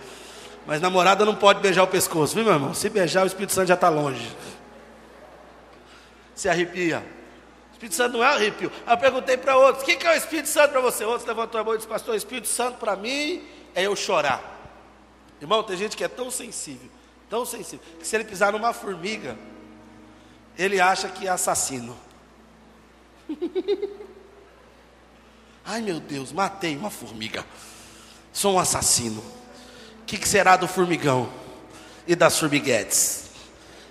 Mas 0.66 0.80
namorada 0.80 1.26
não 1.26 1.36
pode 1.36 1.60
beijar 1.60 1.84
o 1.84 1.88
pescoço, 1.88 2.34
viu 2.34 2.46
meu 2.46 2.54
irmão? 2.54 2.74
Se 2.74 2.88
beijar, 2.88 3.26
o 3.26 3.28
Espírito 3.28 3.52
Santo 3.52 3.68
já 3.68 3.74
está 3.74 3.90
longe. 3.90 4.26
Se 6.34 6.48
arrepia. 6.48 7.00
O 7.72 7.74
Espírito 7.74 7.96
Santo 7.96 8.14
não 8.14 8.24
é 8.24 8.28
arrepio. 8.28 8.72
Aí 8.88 8.94
eu 8.94 8.98
perguntei 8.98 9.36
para 9.36 9.58
outros: 9.58 9.84
o 9.84 9.86
que 9.86 10.08
é 10.08 10.12
o 10.14 10.16
Espírito 10.16 10.48
Santo 10.48 10.72
para 10.72 10.80
você? 10.80 11.04
Outros 11.04 11.28
levantou 11.28 11.60
a 11.60 11.64
mão 11.66 11.74
e 11.74 11.78
disse: 11.78 11.90
Pastor, 11.90 12.14
o 12.14 12.18
Espírito 12.18 12.48
Santo 12.48 12.78
para 12.78 12.96
mim 12.96 13.46
é 13.76 13.86
eu 13.86 13.98
chorar. 13.98 14.42
Irmão, 15.42 15.62
tem 15.62 15.76
gente 15.76 15.98
que 15.98 16.06
é 16.06 16.08
tão 16.08 16.32
sensível, 16.32 16.90
tão 17.30 17.46
sensível, 17.46 17.86
que 18.00 18.08
se 18.08 18.16
ele 18.16 18.24
pisar 18.24 18.54
numa 18.54 18.72
formiga, 18.72 19.38
ele 20.58 20.80
acha 20.80 21.10
que 21.10 21.28
é 21.28 21.30
assassino. 21.30 21.98
Ai 25.66 25.82
meu 25.82 26.00
Deus, 26.00 26.32
matei 26.32 26.78
uma 26.78 26.90
formiga. 26.90 27.46
Sou 28.32 28.56
um 28.56 28.60
assassino. 28.60 29.22
O 30.02 30.06
que, 30.06 30.18
que, 30.18 30.28
será 30.28 30.56
do 30.56 30.68
formigão 30.68 31.32
e 32.08 32.16
das 32.16 32.38
formiguetes? 32.38 33.32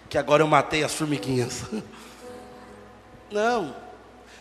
Que 0.08 0.16
agora 0.16 0.42
eu 0.42 0.46
matei 0.46 0.84
as 0.84 0.94
formiguinhas. 0.94 1.62
Não. 3.30 3.74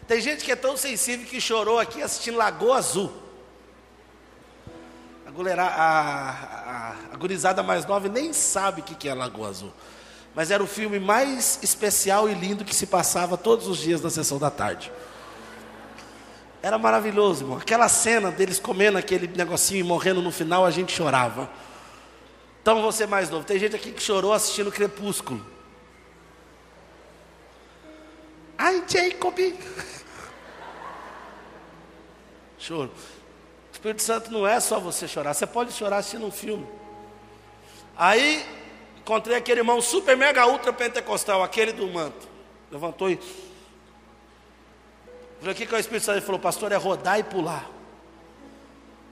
Tem 0.07 0.21
gente 0.21 0.43
que 0.43 0.51
é 0.51 0.55
tão 0.55 0.77
sensível 0.77 1.25
que 1.25 1.41
chorou 1.41 1.79
aqui 1.79 2.01
assistindo 2.01 2.37
Lagoa 2.37 2.77
Azul. 2.77 3.11
A, 5.25 5.31
a, 5.63 6.29
a, 6.29 6.95
a 7.13 7.17
gurizada 7.17 7.63
mais 7.63 7.87
nova 7.87 8.07
nem 8.07 8.31
sabe 8.33 8.81
o 8.81 8.83
que, 8.83 8.93
que 8.93 9.09
é 9.09 9.13
Lagoa 9.15 9.49
Azul 9.49 9.73
mas 10.35 10.49
era 10.49 10.63
o 10.63 10.67
filme 10.67 10.99
mais 10.99 11.59
especial 11.61 12.29
e 12.29 12.33
lindo 12.33 12.65
que 12.65 12.75
se 12.75 12.87
passava 12.87 13.37
todos 13.37 13.67
os 13.67 13.77
dias 13.77 14.01
na 14.01 14.09
sessão 14.09 14.39
da 14.39 14.49
tarde. 14.49 14.91
Era 16.61 16.77
maravilhoso, 16.77 17.43
irmão. 17.43 17.57
Aquela 17.57 17.89
cena 17.89 18.31
deles 18.31 18.57
comendo 18.59 18.97
aquele 18.97 19.27
negocinho 19.27 19.81
e 19.81 19.83
morrendo 19.83 20.21
no 20.21 20.31
final, 20.31 20.65
a 20.65 20.71
gente 20.71 20.91
chorava. 20.93 21.49
Então 22.61 22.81
você 22.81 23.05
mais 23.05 23.29
novo, 23.29 23.45
tem 23.45 23.59
gente 23.59 23.75
aqui 23.75 23.91
que 23.91 24.01
chorou 24.01 24.31
assistindo 24.31 24.71
Crepúsculo. 24.71 25.45
Ai, 28.57 28.81
Jacob. 28.87 29.37
Choro. 32.57 32.89
O 32.89 33.73
Espírito 33.73 34.01
Santo 34.01 34.31
não 34.31 34.47
é 34.47 34.57
só 34.61 34.79
você 34.79 35.05
chorar, 35.05 35.33
você 35.33 35.45
pode 35.45 35.73
chorar 35.73 35.97
assistindo 35.97 36.25
um 36.25 36.31
filme. 36.31 36.65
Aí 37.97 38.45
Encontrei 39.03 39.35
aquele 39.35 39.59
irmão 39.59 39.81
super 39.81 40.15
mega 40.15 40.47
ultra 40.47 40.71
pentecostal, 40.71 41.43
aquele 41.43 41.73
do 41.73 41.85
manto. 41.87 42.25
Levantou 42.71 43.09
e. 43.09 43.19
Falei, 45.39 45.53
o 45.53 45.57
que, 45.57 45.65
que 45.65 45.75
é 45.75 45.77
o 45.77 45.79
Espírito 45.79 46.05
Santo? 46.05 46.19
Ele 46.19 46.25
falou, 46.25 46.39
pastor, 46.39 46.71
é 46.71 46.77
rodar 46.77 47.19
e 47.19 47.23
pular. 47.23 47.69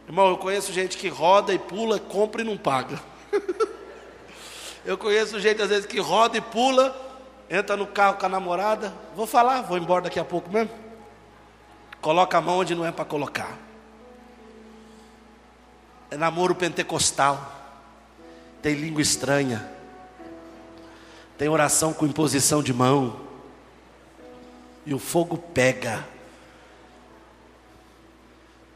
Irmão, 0.08 0.30
eu 0.30 0.38
conheço 0.38 0.72
gente 0.72 0.98
que 0.98 1.10
roda 1.10 1.54
e 1.54 1.60
pula, 1.60 2.00
compra 2.00 2.42
e 2.42 2.46
não 2.46 2.58
paga. 2.58 3.02
eu 4.86 4.98
conheço 4.98 5.38
gente, 5.42 5.62
às 5.62 5.68
vezes, 5.68 5.86
que 5.86 6.00
roda 6.00 6.38
e 6.38 6.42
pula, 6.42 6.96
entra 7.50 7.76
no 7.76 7.86
carro 7.86 8.16
com 8.16 8.26
a 8.26 8.30
namorada. 8.30 8.94
Vou 9.14 9.28
falar, 9.28 9.62
vou 9.64 9.78
embora 9.78 10.04
daqui 10.06 10.22
a 10.22 10.26
pouco 10.26 10.50
mesmo. 10.50 10.72
Coloca 12.00 12.38
a 12.38 12.42
mão 12.42 12.60
onde 12.60 12.74
não 12.74 12.86
é 12.86 12.94
para 12.94 13.04
colocar. 13.04 13.58
É 16.10 16.16
namoro 16.16 16.56
pentecostal. 16.56 17.60
Tem 18.62 18.74
língua 18.74 19.02
estranha 19.02 19.81
tem 21.42 21.50
oração 21.50 21.92
com 21.92 22.06
imposição 22.06 22.62
de 22.62 22.72
mão, 22.72 23.20
e 24.86 24.94
o 24.94 25.00
fogo 25.00 25.40
pega. 25.40 26.08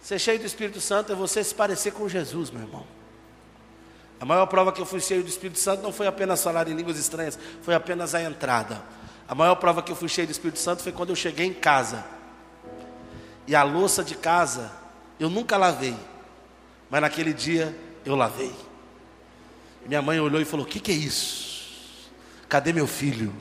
Ser 0.02 0.18
cheio 0.18 0.40
do 0.40 0.48
Espírito 0.48 0.82
Santo 0.82 1.12
é 1.12 1.16
você 1.16 1.44
se 1.44 1.54
parecer 1.54 1.92
com 1.92 2.10
Jesus, 2.10 2.50
meu 2.50 2.64
irmão. 2.64 2.84
A 4.20 4.26
maior 4.26 4.48
prova 4.48 4.72
que 4.72 4.82
eu 4.82 4.86
fui 4.88 5.00
cheio 5.00 5.22
do 5.22 5.30
Espírito 5.30 5.60
Santo 5.60 5.84
não 5.84 5.94
foi 5.94 6.08
apenas 6.08 6.44
falar 6.44 6.68
em 6.68 6.74
línguas 6.74 6.98
estranhas, 6.98 7.38
foi 7.62 7.76
apenas 7.76 8.16
a 8.16 8.24
entrada. 8.24 8.82
A 9.28 9.36
maior 9.36 9.54
prova 9.58 9.84
que 9.84 9.92
eu 9.92 9.96
fui 9.96 10.10
cheio 10.10 10.26
do 10.26 10.32
Espírito 10.32 10.58
Santo 10.58 10.82
foi 10.82 10.92
quando 10.92 11.12
eu 11.12 11.16
cheguei 11.16 11.46
em 11.46 11.54
casa. 11.54 12.04
E 13.46 13.56
a 13.56 13.62
louça 13.62 14.04
de 14.04 14.16
casa 14.16 14.72
eu 15.20 15.30
nunca 15.30 15.56
lavei, 15.56 15.96
mas 16.90 17.00
naquele 17.00 17.32
dia 17.32 17.78
eu 18.04 18.16
lavei. 18.16 18.56
minha 19.86 20.02
mãe 20.02 20.20
olhou 20.20 20.42
e 20.42 20.46
falou: 20.46 20.66
O 20.66 20.68
que, 20.68 20.80
que 20.80 20.92
é 20.92 20.96
isso? 20.96 21.55
Cadê 22.48 22.72
meu 22.72 22.88
filho? 22.88 23.34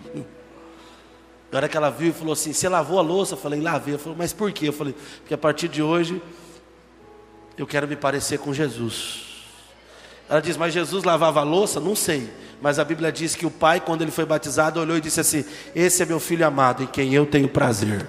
Na 1.51 1.59
hora 1.59 1.69
que 1.69 1.77
ela 1.77 1.91
viu 1.91 2.09
e 2.09 2.13
falou 2.13 2.33
assim: 2.33 2.53
Você 2.53 2.69
lavou 2.69 2.99
a 2.99 3.03
louça? 3.03 3.35
Eu 3.35 3.39
falei: 3.39 3.61
Lavei. 3.61 3.95
Ela 3.95 4.03
falou: 4.03 4.19
Mas 4.19 4.33
por 4.33 4.51
quê? 4.53 4.69
Eu 4.69 4.73
falei: 4.73 4.95
Porque 5.21 5.35
a 5.35 5.39
partir 5.39 5.69
de 5.69 5.83
hoje 5.83 6.21
eu 7.57 7.67
quero 7.67 7.87
me 7.87 7.97
parecer 7.97 8.39
com 8.39 8.53
Jesus. 8.53 9.23
Ela 10.29 10.41
diz: 10.41 10.57
Mas 10.57 10.75
Jesus 10.75 11.05
lavava 11.05 11.41
a 11.41 11.45
louça? 11.45 11.79
Não 11.79 11.95
sei. 11.95 12.29
Mas 12.61 12.79
a 12.79 12.85
Bíblia 12.85 13.13
diz 13.13 13.35
que 13.35 13.45
o 13.47 13.51
pai, 13.51 13.81
quando 13.81 14.03
ele 14.03 14.11
foi 14.11 14.25
batizado, 14.25 14.81
olhou 14.81 14.97
e 14.97 15.01
disse 15.01 15.21
assim: 15.21 15.45
Esse 15.75 16.03
é 16.03 16.07
meu 16.07 16.19
filho 16.19 16.47
amado 16.47 16.83
em 16.83 16.87
quem 16.87 17.15
eu 17.15 17.27
tenho 17.27 17.49
prazer. 17.49 18.07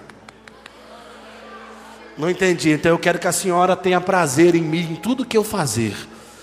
Não 2.18 2.30
entendi. 2.30 2.72
Então 2.72 2.92
eu 2.92 2.98
quero 3.00 3.20
que 3.20 3.28
a 3.28 3.32
senhora 3.32 3.76
tenha 3.76 4.00
prazer 4.00 4.56
em 4.56 4.62
mim, 4.62 4.94
em 4.94 4.96
tudo 4.96 5.26
que 5.26 5.38
eu 5.38 5.44
fazer. 5.44 5.96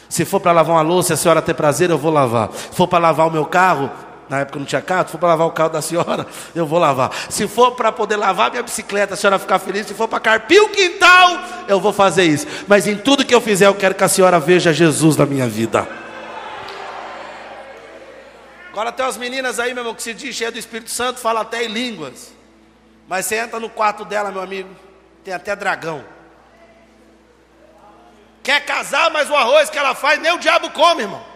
Se 0.09 0.27
for 0.27 0.39
para 0.39 0.53
lavar 0.53 0.77
uma 0.77 0.83
louça, 0.83 1.15
a 1.15 1.17
senhora 1.17 1.41
ter 1.41 1.55
prazer, 1.55 1.89
eu 1.89 1.97
vou 1.97 2.13
lavar. 2.13 2.53
Se 2.53 2.77
for 2.77 2.87
para 2.87 2.99
lavar 2.99 3.27
o 3.27 3.31
meu 3.31 3.47
carro, 3.47 3.91
na 4.33 4.41
época 4.41 4.59
não 4.59 4.65
tinha 4.65 4.81
carro, 4.81 5.05
se 5.05 5.13
for 5.13 5.19
para 5.19 5.29
lavar 5.29 5.47
o 5.47 5.51
carro 5.51 5.69
da 5.69 5.83
senhora, 5.83 6.27
eu 6.57 6.67
vou 6.67 6.79
lavar. 6.79 7.13
Se 7.29 7.47
for 7.47 7.73
para 7.73 7.93
poder 7.93 8.17
lavar 8.17 8.51
minha 8.51 8.63
bicicleta, 8.63 9.13
a 9.13 9.17
senhora 9.17 9.39
ficar 9.39 9.59
feliz. 9.59 9.87
Se 9.87 9.93
for 9.93 10.09
para 10.09 10.19
carpir 10.19 10.63
o 10.63 10.71
quintal, 10.71 11.39
eu 11.69 11.79
vou 11.79 11.93
fazer 11.93 12.25
isso. 12.25 12.47
Mas 12.67 12.87
em 12.87 12.97
tudo 12.97 13.27
que 13.27 13.35
eu 13.35 13.43
fizer, 13.43 13.67
eu 13.67 13.75
quero 13.75 13.95
que 13.95 14.03
a 14.03 14.09
senhora 14.09 14.41
veja 14.41 14.73
Jesus 14.73 15.19
na 15.19 15.27
minha 15.27 15.47
vida. 15.47 15.87
Agora 18.71 18.91
tem 18.91 19.05
umas 19.05 19.19
meninas 19.19 19.61
aí, 19.61 19.75
meu 19.75 19.83
irmão, 19.83 19.95
que 19.95 20.03
se 20.03 20.15
diz 20.15 20.35
cheia 20.35 20.51
do 20.51 20.59
Espírito 20.59 20.91
Santo, 20.91 21.21
fala 21.21 21.43
até 21.43 21.65
em 21.65 21.69
línguas. 21.69 22.33
Mas 23.07 23.27
você 23.27 23.37
entra 23.37 23.61
no 23.61 23.69
quarto 23.69 24.03
dela, 24.03 24.33
meu 24.33 24.41
amigo, 24.41 24.71
tem 25.23 25.35
até 25.35 25.55
dragão. 25.55 26.03
Quer 28.43 28.65
casar, 28.65 29.11
mas 29.11 29.29
o 29.29 29.35
arroz 29.37 29.69
que 29.69 29.77
ela 29.77 29.95
faz, 29.95 30.19
nem 30.23 30.33
o 30.33 30.39
diabo 30.39 30.71
come, 30.71 31.03
irmão. 31.03 31.32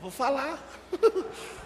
Vou 0.00 0.10
falar. 0.10 0.58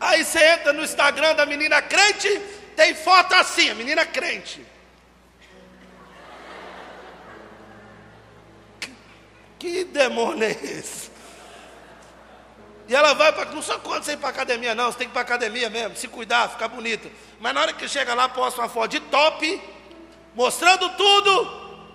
Aí 0.00 0.24
você 0.24 0.42
entra 0.42 0.72
no 0.72 0.82
Instagram 0.82 1.34
da 1.34 1.44
menina 1.44 1.82
crente, 1.82 2.28
tem 2.74 2.94
foto 2.94 3.34
assim, 3.34 3.68
a 3.68 3.74
menina 3.74 4.06
crente. 4.06 4.66
Que 9.58 9.84
demônio 9.84 10.44
é 10.44 10.52
esse? 10.52 11.10
E 12.88 12.94
ela 12.96 13.12
vai 13.12 13.30
para. 13.30 13.50
Não 13.52 13.60
só 13.60 13.78
quando 13.78 14.02
você 14.04 14.12
ir 14.12 14.16
para 14.16 14.30
academia, 14.30 14.74
não. 14.74 14.90
Você 14.90 14.98
tem 14.98 15.06
que 15.06 15.12
ir 15.12 15.14
para 15.14 15.20
academia 15.20 15.68
mesmo, 15.68 15.94
se 15.96 16.08
cuidar, 16.08 16.48
ficar 16.48 16.68
bonita. 16.68 17.10
Mas 17.38 17.52
na 17.52 17.60
hora 17.60 17.72
que 17.74 17.86
chega 17.86 18.14
lá, 18.14 18.26
posta 18.26 18.62
uma 18.62 18.70
foto 18.70 18.90
de 18.90 19.00
top, 19.00 19.62
mostrando 20.34 20.88
tudo, 20.96 21.86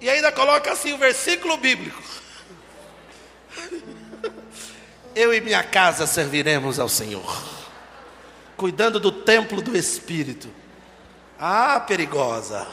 e 0.00 0.08
ainda 0.08 0.30
coloca 0.30 0.70
assim 0.70 0.92
o 0.92 0.96
versículo 0.96 1.56
bíblico. 1.56 2.00
Eu 5.18 5.34
e 5.34 5.40
minha 5.40 5.64
casa 5.64 6.06
serviremos 6.06 6.78
ao 6.78 6.88
Senhor, 6.88 7.42
cuidando 8.56 9.00
do 9.00 9.10
templo 9.10 9.60
do 9.60 9.76
Espírito. 9.76 10.48
Ah, 11.36 11.80
perigosa. 11.80 12.64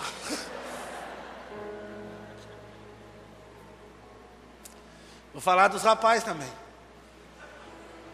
Vou 5.34 5.42
falar 5.42 5.70
dos 5.70 5.82
rapazes 5.82 6.24
também. 6.24 6.48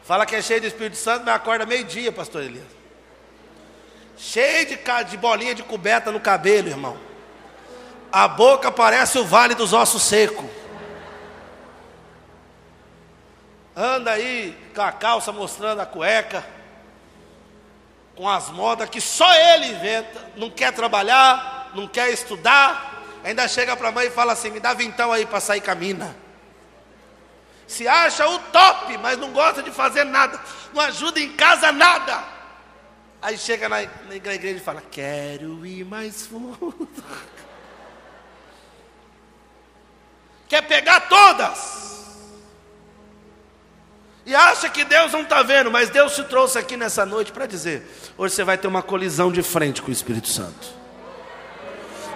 Fala 0.05 0.25
que 0.25 0.37
é 0.37 0.41
cheio 0.41 0.61
do 0.61 0.67
Espírito 0.67 0.95
Santo, 0.95 1.25
mas 1.25 1.35
acorda 1.35 1.65
meio-dia, 1.65 2.09
pastor 2.09 2.41
Elias. 2.41 2.63
Cheio 4.17 4.65
de, 4.65 4.79
de 5.09 5.17
bolinha 5.17 5.53
de 5.53 5.61
coberta 5.61 6.09
no 6.09 6.21
cabelo, 6.21 6.69
irmão. 6.69 6.97
A 8.09 8.29
boca 8.29 8.71
parece 8.71 9.19
o 9.19 9.25
vale 9.25 9.55
dos 9.55 9.73
ossos 9.73 10.03
secos. 10.03 10.60
Anda 13.75 14.11
aí 14.11 14.57
com 14.75 14.81
a 14.81 14.91
calça 14.91 15.31
mostrando 15.31 15.81
a 15.81 15.85
cueca. 15.85 16.45
Com 18.15 18.27
as 18.27 18.49
modas 18.49 18.89
que 18.89 19.01
só 19.01 19.33
ele 19.33 19.67
inventa. 19.67 20.31
Não 20.35 20.49
quer 20.49 20.73
trabalhar, 20.73 21.71
não 21.73 21.87
quer 21.87 22.11
estudar. 22.11 23.03
Ainda 23.23 23.47
chega 23.47 23.75
para 23.75 23.89
a 23.89 23.91
mãe 23.91 24.07
e 24.07 24.11
fala 24.11 24.33
assim: 24.33 24.49
me 24.49 24.59
dá 24.59 24.73
vintão 24.73 25.11
aí 25.11 25.25
para 25.25 25.39
sair 25.39 25.61
com 25.61 25.71
a 25.71 25.75
mina 25.75 26.21
se 27.71 27.87
acha 27.87 28.27
o 28.27 28.37
top, 28.37 28.97
mas 28.97 29.17
não 29.17 29.31
gosta 29.31 29.63
de 29.63 29.71
fazer 29.71 30.03
nada, 30.03 30.37
não 30.73 30.81
ajuda 30.81 31.21
em 31.21 31.31
casa 31.31 31.71
nada. 31.71 32.21
Aí 33.21 33.37
chega 33.37 33.69
na, 33.69 33.77
na 34.09 34.15
igreja 34.15 34.57
e 34.57 34.59
fala: 34.59 34.83
Quero 34.91 35.65
ir 35.65 35.85
mais 35.85 36.27
fundo. 36.27 36.89
Quer 40.49 40.67
pegar 40.67 41.07
todas. 41.07 42.00
E 44.25 44.35
acha 44.35 44.69
que 44.69 44.83
Deus 44.83 45.11
não 45.11 45.21
está 45.21 45.41
vendo, 45.41 45.71
mas 45.71 45.89
Deus 45.89 46.13
te 46.13 46.23
trouxe 46.23 46.57
aqui 46.57 46.77
nessa 46.77 47.05
noite 47.05 47.31
para 47.31 47.45
dizer: 47.45 47.83
hoje 48.17 48.35
você 48.35 48.43
vai 48.43 48.57
ter 48.57 48.67
uma 48.67 48.83
colisão 48.83 49.31
de 49.31 49.41
frente 49.41 49.81
com 49.81 49.89
o 49.89 49.91
Espírito 49.91 50.27
Santo. 50.27 50.81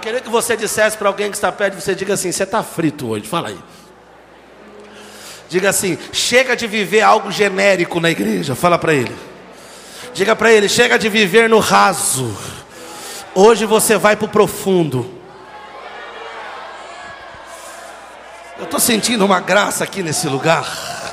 Queria 0.01 0.21
que 0.21 0.29
você 0.29 0.55
dissesse 0.55 0.95
para 0.95 1.09
alguém 1.09 1.31
que 1.31 1.37
está 1.37 1.51
perto, 1.51 1.81
você 1.81 1.95
diga 1.95 2.13
assim: 2.13 2.31
você 2.31 2.43
está 2.43 2.61
frito 2.61 3.09
hoje, 3.09 3.27
fala 3.27 3.49
aí. 3.49 3.59
Diga 5.49 5.69
assim: 5.69 5.97
chega 6.13 6.55
de 6.55 6.67
viver 6.67 7.01
algo 7.01 7.31
genérico 7.31 7.99
na 7.99 8.11
igreja. 8.11 8.55
Fala 8.55 8.77
para 8.77 8.93
ele. 8.93 9.15
Diga 10.13 10.35
para 10.35 10.51
ele: 10.51 10.69
chega 10.69 10.99
de 10.99 11.09
viver 11.09 11.49
no 11.49 11.59
raso. 11.59 12.37
Hoje 13.33 13.65
você 13.65 13.97
vai 13.97 14.15
para 14.15 14.25
o 14.25 14.29
profundo. 14.29 15.11
Eu 18.57 18.63
estou 18.63 18.79
sentindo 18.79 19.25
uma 19.25 19.39
graça 19.39 19.83
aqui 19.83 20.01
nesse 20.01 20.27
lugar. 20.27 21.04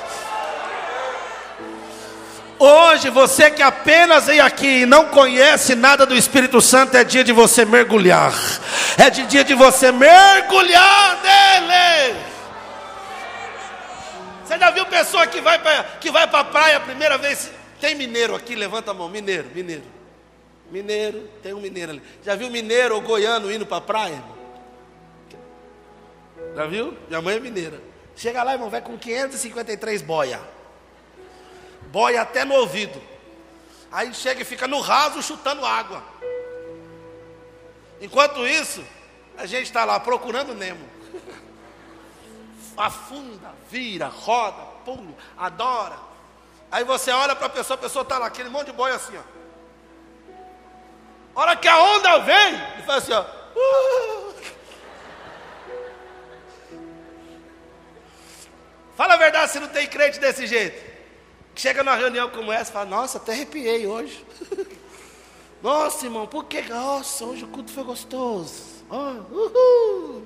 Hoje 2.65 3.11
você 3.11 3.51
que 3.51 3.61
apenas 3.61 4.27
vem 4.27 4.39
aqui 4.39 4.83
e 4.83 4.87
não 4.87 5.09
conhece 5.09 5.75
nada 5.75 6.07
do 6.07 6.15
Espírito 6.15 6.61
Santo, 6.61 6.97
é 6.97 7.03
dia 7.03 7.25
de 7.25 7.33
você 7.33 7.65
mergulhar. 7.65 8.33
É 8.97 9.11
de 9.11 9.27
dia 9.27 9.43
de 9.43 9.53
você 9.53 9.91
mergulhar 9.91 11.21
nele. 11.23 12.17
Você 14.45 14.57
já 14.57 14.71
viu 14.71 14.87
pessoa 14.87 15.27
que 15.27 15.41
vai 15.41 15.59
para 15.59 15.83
que 16.01 16.09
vai 16.13 16.29
para 16.29 16.39
a 16.39 16.45
praia 16.45 16.77
a 16.77 16.81
primeira 16.81 17.19
vez? 17.19 17.51
Tem 17.81 17.97
mineiro 17.97 18.37
aqui, 18.37 18.55
levanta 18.55 18.93
a 18.93 18.95
mão. 18.95 19.09
Mineiro, 19.09 19.49
mineiro. 19.53 19.83
Mineiro, 20.71 21.29
tem 21.43 21.53
um 21.53 21.61
mineiro 21.61 21.91
ali. 21.91 22.03
Já 22.25 22.37
viu 22.37 22.49
mineiro 22.49 22.95
ou 22.95 23.01
goiano 23.01 23.53
indo 23.53 23.67
para 23.67 23.79
a 23.79 23.81
praia? 23.81 24.23
Já 26.55 26.65
viu? 26.67 26.97
Minha 27.09 27.21
mãe 27.21 27.35
é 27.35 27.41
mineira. 27.41 27.83
Chega 28.15 28.45
lá, 28.45 28.53
irmão, 28.53 28.71
vai 28.71 28.81
com 28.81 28.97
553 28.97 30.01
boia. 30.03 30.62
Boia 31.93 32.23
até 32.23 32.43
no 32.43 32.55
ouvido. 32.55 32.99
Aí 33.93 34.15
chega 34.15 34.41
e 34.41 34.47
fica 34.47 34.67
no 34.67 34.81
raso 34.81 35.23
chutando 35.23 35.67
água. 35.67 36.03
Enquanto 38.01 38.47
isso, 38.47 38.83
a 39.37 39.45
gente 39.45 39.65
está 39.65 39.85
lá 39.85 40.01
procurando 40.01 40.55
Nemo 40.55 40.89
afunda, 42.75 43.53
vira, 43.71 44.07
roda, 44.07 44.63
pula, 44.87 45.15
adora. 45.37 45.99
Aí 46.71 46.83
você 46.83 47.11
olha 47.11 47.37
para 47.37 47.49
a 47.49 47.51
pessoa, 47.51 47.75
a 47.75 47.83
pessoa 47.83 48.03
está 48.03 48.17
lá, 48.17 48.27
aquele 48.27 48.49
monte 48.49 48.69
de 48.69 48.73
boi 48.73 48.91
assim, 48.91 49.19
ó. 49.19 49.23
Hora 51.35 51.57
que 51.57 51.69
a 51.69 51.79
onda 51.79 52.21
vem, 52.21 52.55
ele 52.55 52.83
faz 52.87 53.05
assim, 53.05 53.13
ó. 53.13 53.23
Uh! 53.55 54.33
Fala 58.97 59.13
a 59.13 59.19
verdade 59.19 59.53
se 59.53 59.61
não 59.61 59.69
tem 59.69 59.87
crente 59.87 60.19
desse 60.19 60.47
jeito. 60.47 60.92
Chega 61.55 61.83
numa 61.83 61.97
reunião 61.97 62.31
como 62.31 62.51
essa 62.53 62.71
e 62.71 62.73
fala, 62.73 62.87
nossa, 62.87 63.19
até 63.19 63.33
arrepiei 63.33 63.87
hoje. 63.87 64.25
nossa, 65.63 66.07
irmão, 66.07 66.27
por 66.27 66.45
que? 66.45 66.63
Nossa, 66.63 67.25
hoje 67.25 67.45
o 67.45 67.49
culto 67.49 67.73
foi 67.73 67.85
gostoso. 67.85 68.73
Oh. 68.91 70.23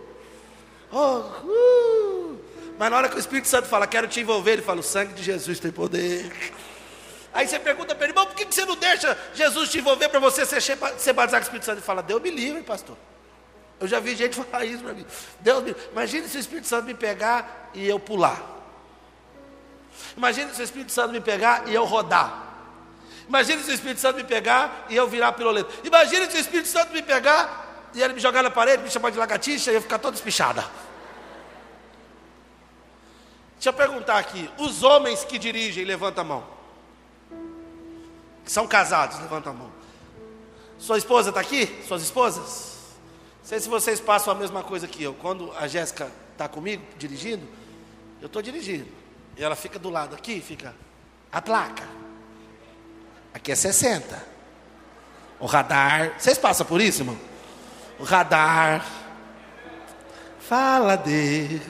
Oh. 0.92 2.36
Mas 2.78 2.90
na 2.90 2.96
hora 2.96 3.08
que 3.08 3.16
o 3.16 3.18
Espírito 3.18 3.48
Santo 3.48 3.68
fala, 3.68 3.86
quero 3.86 4.06
te 4.06 4.20
envolver, 4.20 4.52
ele 4.52 4.62
fala, 4.62 4.80
o 4.80 4.82
sangue 4.82 5.14
de 5.14 5.22
Jesus 5.22 5.58
tem 5.58 5.72
poder. 5.72 6.30
Aí 7.32 7.46
você 7.46 7.58
pergunta 7.58 7.94
para 7.94 8.04
ele, 8.04 8.12
irmão, 8.12 8.26
por 8.26 8.34
que 8.34 8.44
você 8.44 8.64
não 8.64 8.76
deixa 8.76 9.16
Jesus 9.34 9.70
te 9.70 9.78
envolver 9.78 10.08
para 10.08 10.20
você 10.20 10.46
ser, 10.46 10.60
ser 10.60 11.12
batizado 11.12 11.30
com 11.30 11.36
o 11.36 11.40
Espírito 11.42 11.66
Santo? 11.66 11.78
Ele 11.78 11.84
fala, 11.84 12.02
Deus 12.02 12.22
me 12.22 12.30
livre, 12.30 12.62
pastor. 12.62 12.96
Eu 13.78 13.86
já 13.86 14.00
vi 14.00 14.16
gente 14.16 14.36
falar 14.42 14.64
isso 14.64 14.82
para 14.82 14.94
mim. 14.94 15.04
Deus 15.40 15.62
me... 15.62 15.76
Imagine 15.92 16.28
se 16.28 16.36
o 16.36 16.40
Espírito 16.40 16.66
Santo 16.66 16.86
me 16.86 16.94
pegar 16.94 17.70
e 17.74 17.86
eu 17.86 17.98
pular. 17.98 18.55
Imagine 20.16 20.54
se 20.54 20.60
o 20.60 20.64
Espírito 20.64 20.92
Santo 20.92 21.12
me 21.12 21.20
pegar 21.20 21.68
e 21.68 21.74
eu 21.74 21.84
rodar. 21.84 22.44
Imagine 23.28 23.62
se 23.62 23.70
o 23.70 23.74
Espírito 23.74 24.00
Santo 24.00 24.16
me 24.16 24.24
pegar 24.24 24.86
e 24.88 24.96
eu 24.96 25.08
virar 25.08 25.32
piroleto. 25.32 25.72
Imagine 25.84 26.30
se 26.30 26.36
o 26.36 26.40
Espírito 26.40 26.68
Santo 26.68 26.92
me 26.92 27.02
pegar 27.02 27.88
e 27.92 28.02
ele 28.02 28.14
me 28.14 28.20
jogar 28.20 28.42
na 28.42 28.50
parede, 28.50 28.82
me 28.82 28.90
chamar 28.90 29.10
de 29.10 29.18
lagartixa 29.18 29.72
e 29.72 29.74
eu 29.74 29.82
ficar 29.82 29.98
toda 29.98 30.16
espichada. 30.16 30.64
Deixa 33.54 33.70
eu 33.70 33.72
perguntar 33.72 34.18
aqui: 34.18 34.48
os 34.58 34.82
homens 34.82 35.24
que 35.24 35.38
dirigem, 35.38 35.84
levanta 35.84 36.20
a 36.20 36.24
mão. 36.24 36.46
Que 38.44 38.52
são 38.52 38.66
casados, 38.66 39.18
levanta 39.18 39.50
a 39.50 39.52
mão. 39.52 39.72
Sua 40.78 40.98
esposa 40.98 41.30
está 41.30 41.40
aqui? 41.40 41.82
Suas 41.88 42.02
esposas? 42.02 42.76
Não 43.40 43.48
sei 43.48 43.60
se 43.60 43.68
vocês 43.68 43.98
passam 43.98 44.32
a 44.32 44.36
mesma 44.36 44.62
coisa 44.62 44.86
que 44.86 45.02
eu. 45.02 45.14
Quando 45.14 45.52
a 45.56 45.66
Jéssica 45.66 46.12
está 46.32 46.46
comigo, 46.46 46.84
dirigindo, 46.96 47.46
eu 48.20 48.26
estou 48.26 48.42
dirigindo. 48.42 49.05
E 49.36 49.44
ela 49.44 49.54
fica 49.54 49.78
do 49.78 49.90
lado 49.90 50.14
aqui, 50.14 50.40
fica 50.40 50.74
a 51.30 51.42
placa. 51.42 51.86
Aqui 53.34 53.52
é 53.52 53.54
60. 53.54 54.36
O 55.38 55.46
radar. 55.46 56.14
Vocês 56.18 56.38
passam 56.38 56.66
por 56.66 56.80
isso, 56.80 57.02
irmão? 57.02 57.18
O 57.98 58.04
radar. 58.04 58.84
Fala 60.40 60.96
Deus. 60.96 61.60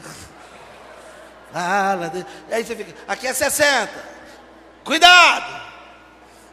Fala. 1.53 2.13
Aí 2.51 2.65
você 2.65 2.77
fica, 2.77 2.95
aqui 3.09 3.27
é 3.27 3.35
60. 3.35 4.17
Cuidado! 4.85 5.67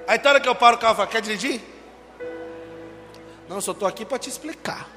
Aí 0.08 0.18
toda 0.18 0.32
hora 0.32 0.40
que 0.40 0.50
eu 0.50 0.56
paro 0.56 0.78
o 0.78 0.80
carro, 0.80 0.94
eu 0.94 0.98
falo, 0.98 1.10
quer 1.10 1.22
dirigir? 1.22 1.62
Não, 3.48 3.62
só 3.62 3.72
estou 3.72 3.88
aqui 3.88 4.04
para 4.04 4.18
te 4.18 4.30
explicar. 4.30 4.90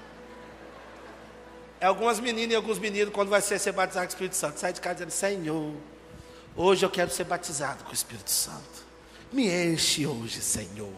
É 1.78 1.86
algumas 1.86 2.18
meninas 2.18 2.52
e 2.52 2.56
alguns 2.56 2.78
meninos, 2.78 3.12
quando 3.12 3.28
vai 3.28 3.42
ser, 3.42 3.58
ser 3.58 3.72
batizado 3.72 4.06
com 4.06 4.10
o 4.10 4.14
Espírito 4.14 4.36
Santo, 4.36 4.58
sai 4.58 4.72
de 4.72 4.80
casa 4.80 5.04
dizendo, 5.04 5.10
Senhor, 5.10 5.74
hoje 6.56 6.84
eu 6.84 6.90
quero 6.90 7.10
ser 7.10 7.24
batizado 7.24 7.84
com 7.84 7.90
o 7.90 7.94
Espírito 7.94 8.30
Santo. 8.30 8.86
Me 9.32 9.48
enche 9.48 10.06
hoje, 10.06 10.40
Senhor. 10.40 10.92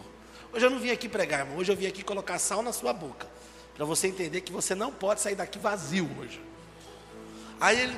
Hoje 0.53 0.65
eu 0.65 0.71
não 0.71 0.79
vim 0.79 0.91
aqui 0.91 1.09
pregar, 1.09 1.41
irmão. 1.41 1.59
Hoje 1.59 1.73
eu 1.73 1.77
vim 1.77 1.87
aqui 1.87 2.03
colocar 2.03 2.39
sal 2.39 2.63
na 2.63 2.73
sua 2.73 2.93
boca. 2.93 3.27
Para 3.75 3.85
você 3.85 4.09
entender 4.09 4.41
que 4.41 4.53
você 4.53 4.75
não 4.75 4.93
pode 4.93 5.21
sair 5.21 5.35
daqui 5.35 5.59
vazio 5.59 6.09
hoje. 6.19 6.41
Aí 7.61 7.81
ele 7.81 7.97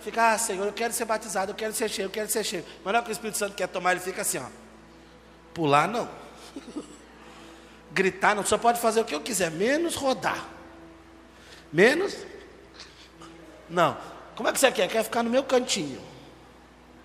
fica, 0.00 0.32
ah, 0.32 0.38
Senhor, 0.38 0.64
eu 0.64 0.72
quero 0.72 0.92
ser 0.92 1.04
batizado, 1.04 1.50
eu 1.50 1.56
quero 1.56 1.72
ser 1.72 1.88
cheio, 1.88 2.06
eu 2.06 2.10
quero 2.10 2.30
ser 2.30 2.44
cheio. 2.44 2.64
Mas 2.84 2.92
não 2.92 3.00
é 3.00 3.02
que 3.02 3.10
o 3.10 3.12
Espírito 3.12 3.36
Santo 3.36 3.54
quer 3.54 3.66
tomar, 3.66 3.92
ele 3.92 4.00
fica 4.00 4.22
assim, 4.22 4.38
ó. 4.38 4.46
Pular 5.52 5.88
não. 5.88 6.08
Gritar 7.92 8.36
não. 8.36 8.44
Só 8.44 8.56
pode 8.56 8.80
fazer 8.80 9.00
o 9.00 9.04
que 9.04 9.14
eu 9.14 9.20
quiser, 9.20 9.50
menos 9.50 9.96
rodar. 9.96 10.48
Menos. 11.72 12.16
Não. 13.68 13.96
Como 14.36 14.48
é 14.48 14.52
que 14.52 14.60
você 14.60 14.70
quer? 14.70 14.88
Quer 14.88 15.02
ficar 15.02 15.22
no 15.22 15.30
meu 15.30 15.42
cantinho. 15.42 16.00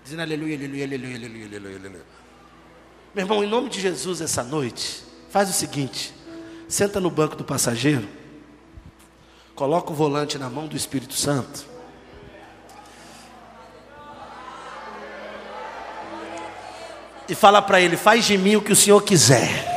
Dizendo 0.04 0.22
aleluia, 0.22 0.56
aleluia, 0.56 0.84
aleluia, 0.84 1.16
aleluia, 1.16 1.46
aleluia, 1.46 1.76
aleluia. 1.76 2.04
Meu 3.14 3.24
irmão, 3.24 3.44
em 3.44 3.48
nome 3.48 3.68
de 3.68 3.80
Jesus, 3.80 4.20
essa 4.20 4.42
noite, 4.42 5.04
faz 5.30 5.48
o 5.48 5.52
seguinte: 5.52 6.12
senta 6.68 7.00
no 7.00 7.10
banco 7.10 7.36
do 7.36 7.44
passageiro, 7.44 8.08
coloca 9.54 9.92
o 9.92 9.94
volante 9.94 10.38
na 10.38 10.50
mão 10.50 10.66
do 10.66 10.76
Espírito 10.76 11.14
Santo. 11.14 11.66
E 17.28 17.34
fala 17.34 17.62
para 17.62 17.80
ele: 17.80 17.96
faz 17.96 18.24
de 18.24 18.36
mim 18.36 18.56
o 18.56 18.62
que 18.62 18.72
o 18.72 18.76
Senhor 18.76 19.02
quiser. 19.02 19.71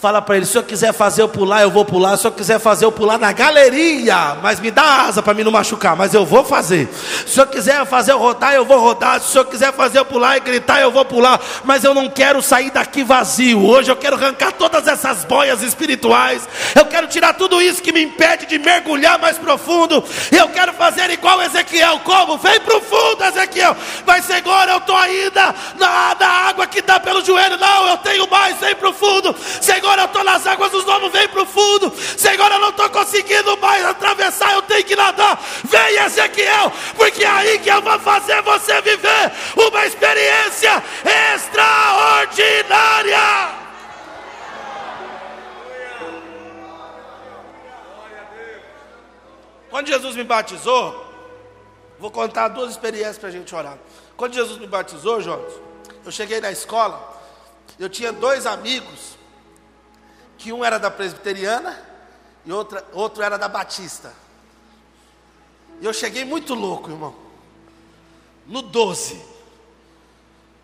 Fala 0.00 0.22
para 0.22 0.38
ele: 0.38 0.46
se 0.46 0.56
eu 0.56 0.62
quiser 0.62 0.94
fazer 0.94 1.20
eu 1.20 1.28
pular, 1.28 1.60
eu 1.60 1.70
vou 1.70 1.84
pular. 1.84 2.16
Se 2.16 2.26
eu 2.26 2.32
quiser 2.32 2.58
fazer 2.58 2.86
eu 2.86 2.92
pular 2.92 3.18
na 3.18 3.32
galeria, 3.32 4.38
mas 4.42 4.58
me 4.58 4.70
dá 4.70 5.02
asa 5.02 5.22
para 5.22 5.34
mim 5.34 5.44
não 5.44 5.52
machucar, 5.52 5.94
mas 5.94 6.14
eu 6.14 6.24
vou 6.24 6.42
fazer. 6.42 6.88
Se 7.26 7.38
eu 7.38 7.46
quiser 7.46 7.84
fazer 7.84 8.12
eu 8.12 8.18
rodar, 8.18 8.54
eu 8.54 8.64
vou 8.64 8.80
rodar. 8.80 9.20
Se 9.20 9.36
eu 9.36 9.44
quiser 9.44 9.74
fazer 9.74 9.98
eu 9.98 10.04
pular 10.06 10.38
e 10.38 10.40
gritar, 10.40 10.80
eu 10.80 10.90
vou 10.90 11.04
pular. 11.04 11.38
Mas 11.64 11.84
eu 11.84 11.92
não 11.92 12.08
quero 12.08 12.40
sair 12.40 12.70
daqui 12.70 13.04
vazio. 13.04 13.62
Hoje 13.62 13.92
eu 13.92 13.96
quero 13.96 14.16
arrancar 14.16 14.52
todas 14.52 14.88
essas 14.88 15.22
boias 15.26 15.62
espirituais. 15.62 16.48
Eu 16.74 16.86
quero 16.86 17.06
tirar 17.06 17.34
tudo 17.34 17.60
isso 17.60 17.82
que 17.82 17.92
me 17.92 18.02
impede 18.02 18.46
de 18.46 18.58
mergulhar 18.58 19.18
mais 19.18 19.36
profundo. 19.36 20.02
Eu 20.32 20.48
quero 20.48 20.72
fazer 20.72 21.10
igual 21.10 21.42
Ezequiel. 21.42 22.00
Como? 22.04 22.38
Vem 22.38 22.58
para 22.60 22.80
fundo, 22.80 23.22
Ezequiel. 23.22 23.76
Mas 24.06 24.24
Senhor, 24.24 24.66
eu 24.66 24.78
estou 24.78 24.96
ainda 24.96 25.54
na, 25.78 26.16
na 26.18 26.28
água 26.48 26.66
que 26.66 26.80
dá 26.80 26.98
pelo 26.98 27.22
joelho. 27.22 27.58
Não, 27.58 27.88
eu 27.88 27.98
tenho 27.98 28.26
mais. 28.30 28.56
Vem 28.56 28.74
para 28.74 28.94
fundo. 28.94 29.36
Senhor 29.60 29.89
Eu 29.98 30.06
estou 30.06 30.24
nas 30.24 30.46
águas 30.46 30.70
dos 30.70 30.84
lobos, 30.84 31.12
vem 31.12 31.28
para 31.28 31.42
o 31.42 31.46
fundo. 31.46 31.92
Senhor, 32.16 32.50
eu 32.50 32.58
não 32.58 32.70
estou 32.70 32.88
conseguindo 32.90 33.56
mais 33.58 33.84
atravessar, 33.84 34.54
eu 34.54 34.62
tenho 34.62 34.84
que 34.84 34.96
nadar. 34.96 35.38
Vem, 35.64 35.96
Ezequiel, 36.04 36.72
porque 36.96 37.24
é 37.24 37.28
aí 37.28 37.58
que 37.58 37.68
eu 37.68 37.82
vou 37.82 37.98
fazer 38.00 38.40
você 38.42 38.80
viver 38.80 39.32
uma 39.56 39.86
experiência 39.86 40.82
extraordinária. 41.34 43.60
Quando 49.70 49.86
Jesus 49.86 50.16
me 50.16 50.24
batizou, 50.24 51.06
vou 51.98 52.10
contar 52.10 52.48
duas 52.48 52.70
experiências 52.70 53.18
para 53.18 53.28
a 53.28 53.32
gente 53.32 53.54
orar. 53.54 53.78
Quando 54.16 54.34
Jesus 54.34 54.58
me 54.58 54.66
batizou, 54.66 55.20
Jones, 55.20 55.52
eu 56.04 56.10
cheguei 56.10 56.40
na 56.40 56.50
escola, 56.50 57.00
eu 57.78 57.88
tinha 57.88 58.12
dois 58.12 58.46
amigos 58.46 59.19
que 60.40 60.54
um 60.54 60.64
era 60.64 60.78
da 60.78 60.90
presbiteriana 60.90 61.78
e 62.46 62.52
outra, 62.52 62.84
outro 62.94 63.22
era 63.22 63.36
da 63.36 63.46
batista. 63.46 64.12
E 65.80 65.84
eu 65.84 65.92
cheguei 65.92 66.24
muito 66.24 66.54
louco, 66.54 66.90
irmão. 66.90 67.14
No 68.46 68.62
12. 68.62 69.22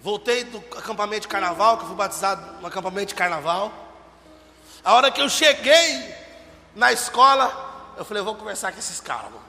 Voltei 0.01 0.45
do 0.45 0.59
acampamento 0.79 1.23
de 1.23 1.29
carnaval, 1.29 1.77
que 1.77 1.85
eu 1.85 1.89
fui 1.89 1.97
batizado 1.97 2.61
no 2.61 2.67
acampamento 2.67 3.09
de 3.09 3.15
carnaval. 3.15 3.71
A 4.83 4.95
hora 4.95 5.11
que 5.11 5.21
eu 5.21 5.29
cheguei 5.29 6.15
na 6.75 6.91
escola, 6.91 7.95
eu 7.99 8.05
falei, 8.05 8.23
vou 8.23 8.35
conversar 8.35 8.73
com 8.73 8.79
esses 8.79 9.01
caras. 9.01 9.31
Mano. 9.31 9.45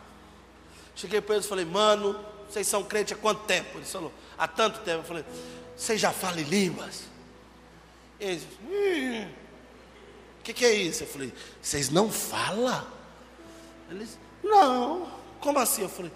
Cheguei 0.93 1.21
para 1.21 1.35
eles 1.35 1.45
e 1.45 1.49
falei, 1.49 1.63
mano, 1.63 2.19
vocês 2.49 2.67
são 2.67 2.83
crentes 2.83 3.17
há 3.17 3.21
quanto 3.21 3.43
tempo? 3.43 3.77
Eles 3.77 3.89
falaram, 3.89 4.11
há 4.37 4.47
tanto 4.47 4.79
tempo. 4.79 4.99
Eu 4.99 5.05
falei, 5.05 5.25
vocês 5.75 6.01
já 6.01 6.11
falam 6.11 6.41
línguas? 6.41 7.03
Eles, 8.19 8.43
hum 8.69 9.46
que, 10.47 10.53
que 10.53 10.65
é 10.65 10.73
isso? 10.73 11.03
Eu 11.03 11.07
falei, 11.07 11.33
vocês 11.61 11.89
não 11.89 12.09
falam? 12.09 12.85
Eles, 13.91 14.17
não. 14.41 15.11
Como 15.41 15.59
assim? 15.59 15.81
Eu 15.81 15.89
falei, 15.89 16.11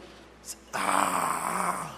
ah, 0.74 1.92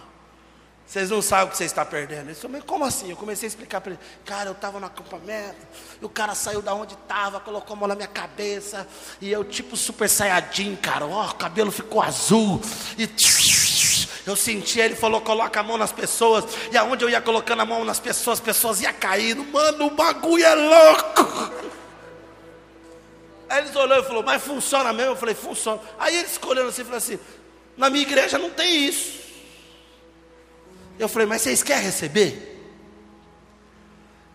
vocês 0.84 1.12
não 1.12 1.22
sabem 1.22 1.46
o 1.46 1.50
que 1.52 1.58
você 1.58 1.66
está 1.66 1.86
perdendo. 1.86 2.30
Eles 2.30 2.42
falaram, 2.42 2.66
como 2.66 2.86
assim? 2.86 3.12
Eu 3.12 3.18
comecei 3.18 3.46
a 3.46 3.50
explicar 3.50 3.82
para 3.82 3.92
ele, 3.92 4.00
cara, 4.26 4.50
eu 4.50 4.54
estava 4.54 4.80
no 4.80 4.88
acampamento, 4.88 5.60
e 6.02 6.06
o 6.06 6.10
cara 6.10 6.34
saiu 6.34 6.62
da 6.62 6.74
onde 6.74 6.96
estava, 6.96 7.40
colocou 7.40 7.76
a 7.76 7.80
mão 7.80 7.88
na 7.88 7.96
minha 7.96 8.08
cabeça, 8.08 8.88
e 9.22 9.32
eu 9.32 9.44
tipo 9.44 9.78
super 9.78 10.10
saiyajin, 10.10 10.76
cara, 10.76 11.06
ó, 11.06 11.30
o 11.30 11.36
cabelo 11.36 11.72
ficou 11.72 12.02
azul, 12.02 12.60
e 12.98 13.08
eu 14.26 14.36
senti, 14.36 14.80
ele 14.80 14.96
falou, 14.96 15.22
coloca 15.22 15.60
a 15.60 15.64
mão 15.64 15.78
nas 15.78 15.92
pessoas, 15.92 16.46
e 16.72 16.78
aonde 16.78 17.06
eu 17.06 17.10
ia 17.10 17.22
colocando 17.22 17.62
a 17.62 17.66
mão 17.66 17.86
nas 17.86 18.00
pessoas, 18.00 18.40
as 18.40 18.46
pessoas 18.46 18.82
iam 18.82 18.94
caindo, 18.94 19.44
mano, 19.46 19.86
o 19.86 19.92
bagulho 19.92 20.44
é 20.44 20.56
louco. 20.56 21.74
Aí 23.54 23.60
eles 23.60 23.76
olharam 23.76 24.02
e 24.02 24.06
falaram, 24.08 24.26
mas 24.26 24.42
funciona 24.42 24.92
mesmo? 24.92 25.12
Eu 25.12 25.16
falei, 25.16 25.36
funciona. 25.36 25.80
Aí 26.00 26.18
eles 26.18 26.32
escolheram 26.32 26.70
assim 26.70 26.82
e 26.82 26.86
falaram 26.86 26.98
assim, 26.98 27.20
na 27.78 27.88
minha 27.88 28.02
igreja 28.02 28.40
não 28.40 28.50
tem 28.50 28.88
isso. 28.88 29.22
Eu 30.98 31.08
falei, 31.08 31.28
mas 31.28 31.44
vocês 31.44 31.62
querem 31.62 31.84
receber? 31.84 32.50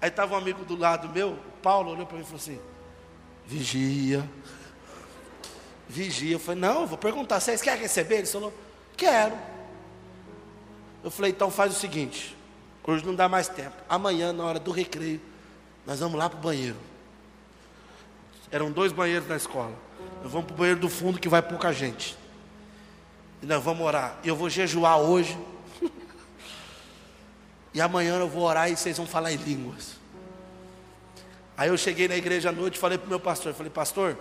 Aí 0.00 0.08
estava 0.08 0.36
um 0.36 0.38
amigo 0.38 0.64
do 0.64 0.76
lado 0.76 1.08
meu, 1.08 1.36
Paulo, 1.60 1.90
olhou 1.90 2.06
para 2.06 2.16
mim 2.16 2.22
e 2.22 2.26
falou 2.26 2.40
assim, 2.40 2.60
vigia. 3.44 4.24
Vigia. 5.88 6.36
Eu 6.36 6.38
falei, 6.38 6.60
não, 6.60 6.86
vou 6.86 6.96
perguntar, 6.96 7.40
vocês 7.40 7.60
querem 7.60 7.80
receber? 7.80 8.18
Ele 8.18 8.26
falou, 8.28 8.54
quero. 8.96 9.36
Eu 11.02 11.10
falei, 11.10 11.32
então 11.32 11.50
faz 11.50 11.76
o 11.76 11.80
seguinte, 11.80 12.36
hoje 12.86 13.04
não 13.04 13.16
dá 13.16 13.28
mais 13.28 13.48
tempo. 13.48 13.74
Amanhã, 13.88 14.32
na 14.32 14.44
hora 14.44 14.60
do 14.60 14.70
recreio, 14.70 15.20
nós 15.84 15.98
vamos 15.98 16.16
lá 16.16 16.30
para 16.30 16.38
o 16.38 16.40
banheiro. 16.40 16.87
Eram 18.50 18.70
dois 18.70 18.92
banheiros 18.92 19.28
na 19.28 19.36
escola. 19.36 19.72
Nós 20.22 20.32
vamos 20.32 20.46
para 20.46 20.54
o 20.54 20.56
banheiro 20.56 20.80
do 20.80 20.88
fundo 20.88 21.18
que 21.18 21.28
vai 21.28 21.42
pouca 21.42 21.72
gente. 21.72 22.16
E 23.42 23.46
nós 23.46 23.62
vamos 23.62 23.86
orar. 23.86 24.18
Eu 24.24 24.34
vou 24.34 24.48
jejuar 24.48 24.98
hoje. 24.98 25.38
e 27.74 27.80
amanhã 27.80 28.18
eu 28.18 28.28
vou 28.28 28.42
orar 28.42 28.70
e 28.70 28.76
vocês 28.76 28.96
vão 28.96 29.06
falar 29.06 29.32
em 29.32 29.36
línguas. 29.36 29.96
Aí 31.56 31.68
eu 31.68 31.76
cheguei 31.76 32.08
na 32.08 32.16
igreja 32.16 32.48
à 32.48 32.52
noite 32.52 32.76
e 32.76 32.78
falei 32.78 32.96
para 32.96 33.06
o 33.06 33.08
meu 33.08 33.18
pastor, 33.18 33.52
falei, 33.52 33.70
pastor, 33.70 34.16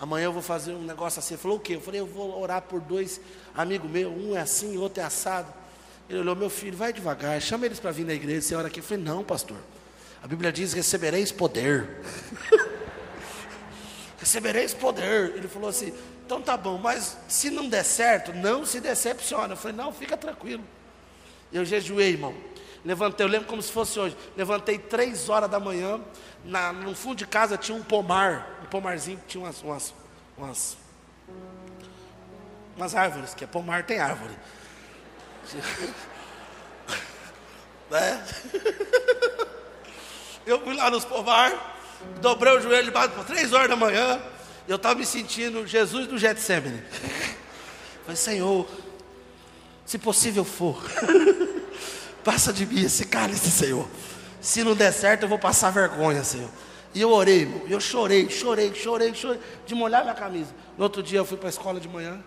amanhã 0.00 0.24
eu 0.24 0.32
vou 0.32 0.42
fazer 0.42 0.72
um 0.72 0.82
negócio 0.82 1.18
assim. 1.18 1.34
Ele 1.34 1.42
falou 1.42 1.58
o 1.58 1.60
quê? 1.60 1.76
Eu 1.76 1.80
falei, 1.80 2.00
eu 2.00 2.06
vou 2.06 2.40
orar 2.40 2.62
por 2.62 2.80
dois 2.80 3.20
amigos 3.54 3.90
meus, 3.90 4.10
um 4.10 4.34
é 4.34 4.40
assim, 4.40 4.76
outro 4.78 5.02
é 5.02 5.04
assado. 5.04 5.52
Ele 6.08 6.20
olhou, 6.20 6.34
meu 6.34 6.48
filho, 6.48 6.76
vai 6.76 6.92
devagar, 6.92 7.40
chama 7.42 7.66
eles 7.66 7.78
para 7.78 7.90
vir 7.90 8.06
na 8.06 8.14
igreja, 8.14 8.40
você 8.40 8.54
ora 8.54 8.68
aqui. 8.68 8.80
Eu 8.80 8.84
falei, 8.84 9.04
não, 9.04 9.22
pastor. 9.22 9.58
A 10.22 10.26
Bíblia 10.26 10.50
diz: 10.50 10.72
recebereis 10.72 11.30
poder. 11.30 11.88
recebereis 14.18 14.74
poder. 14.74 15.34
Ele 15.36 15.48
falou 15.48 15.70
assim: 15.70 15.94
então 16.26 16.42
tá 16.42 16.56
bom, 16.56 16.76
mas 16.76 17.16
se 17.26 17.48
não 17.50 17.68
der 17.68 17.84
certo, 17.84 18.34
não 18.34 18.66
se 18.66 18.80
decepciona. 18.80 19.54
Eu 19.54 19.56
falei: 19.56 19.76
não, 19.76 19.92
fica 19.92 20.16
tranquilo. 20.16 20.62
Eu 21.52 21.64
jejuei, 21.64 22.10
irmão. 22.10 22.34
Levantei, 22.84 23.24
eu 23.24 23.30
lembro 23.30 23.48
como 23.48 23.62
se 23.62 23.72
fosse 23.72 23.98
hoje. 23.98 24.16
Levantei 24.36 24.78
três 24.78 25.28
horas 25.28 25.50
da 25.50 25.58
manhã. 25.58 26.00
Na, 26.44 26.72
no 26.72 26.94
fundo 26.94 27.16
de 27.16 27.26
casa 27.26 27.56
tinha 27.56 27.76
um 27.76 27.82
pomar, 27.82 28.60
um 28.62 28.66
pomarzinho 28.66 29.18
que 29.18 29.26
tinha 29.26 29.42
umas, 29.42 29.62
umas, 29.62 29.94
umas, 30.36 30.76
umas 32.76 32.94
árvores, 32.94 33.34
que 33.34 33.44
é 33.44 33.46
pomar 33.46 33.84
tem 33.84 33.98
árvore. 33.98 34.34
né? 37.90 38.24
Eu 40.46 40.60
fui 40.62 40.74
lá 40.74 40.90
nos 40.90 41.04
pomar, 41.04 41.77
dobrei 42.20 42.56
o 42.56 42.60
joelho 42.60 42.86
debaixo 42.86 43.10
por 43.10 43.24
três 43.24 43.52
horas 43.52 43.68
da 43.68 43.76
manhã. 43.76 44.20
Eu 44.66 44.76
estava 44.76 44.94
me 44.96 45.06
sentindo 45.06 45.66
Jesus 45.66 46.06
do 46.06 46.18
Getsemane. 46.18 46.82
Falei, 48.02 48.16
Senhor, 48.16 48.68
se 49.84 49.98
possível 49.98 50.44
for, 50.44 50.82
passa 52.24 52.52
de 52.52 52.66
mim 52.66 52.84
esse 52.84 53.06
cálice, 53.06 53.50
Senhor. 53.50 53.88
Se 54.40 54.62
não 54.62 54.74
der 54.74 54.92
certo, 54.92 55.22
eu 55.22 55.28
vou 55.28 55.38
passar 55.38 55.70
vergonha, 55.70 56.22
Senhor. 56.22 56.50
E 56.94 57.00
eu 57.00 57.10
orei. 57.10 57.48
Eu 57.68 57.80
chorei, 57.80 58.28
chorei, 58.30 58.74
chorei, 58.74 59.14
chorei, 59.14 59.40
de 59.66 59.74
molhar 59.74 60.02
minha 60.02 60.14
camisa. 60.14 60.54
No 60.76 60.84
outro 60.84 61.02
dia 61.02 61.18
eu 61.18 61.24
fui 61.24 61.36
para 61.36 61.48
a 61.48 61.50
escola 61.50 61.80
de 61.80 61.88
manhã. 61.88 62.22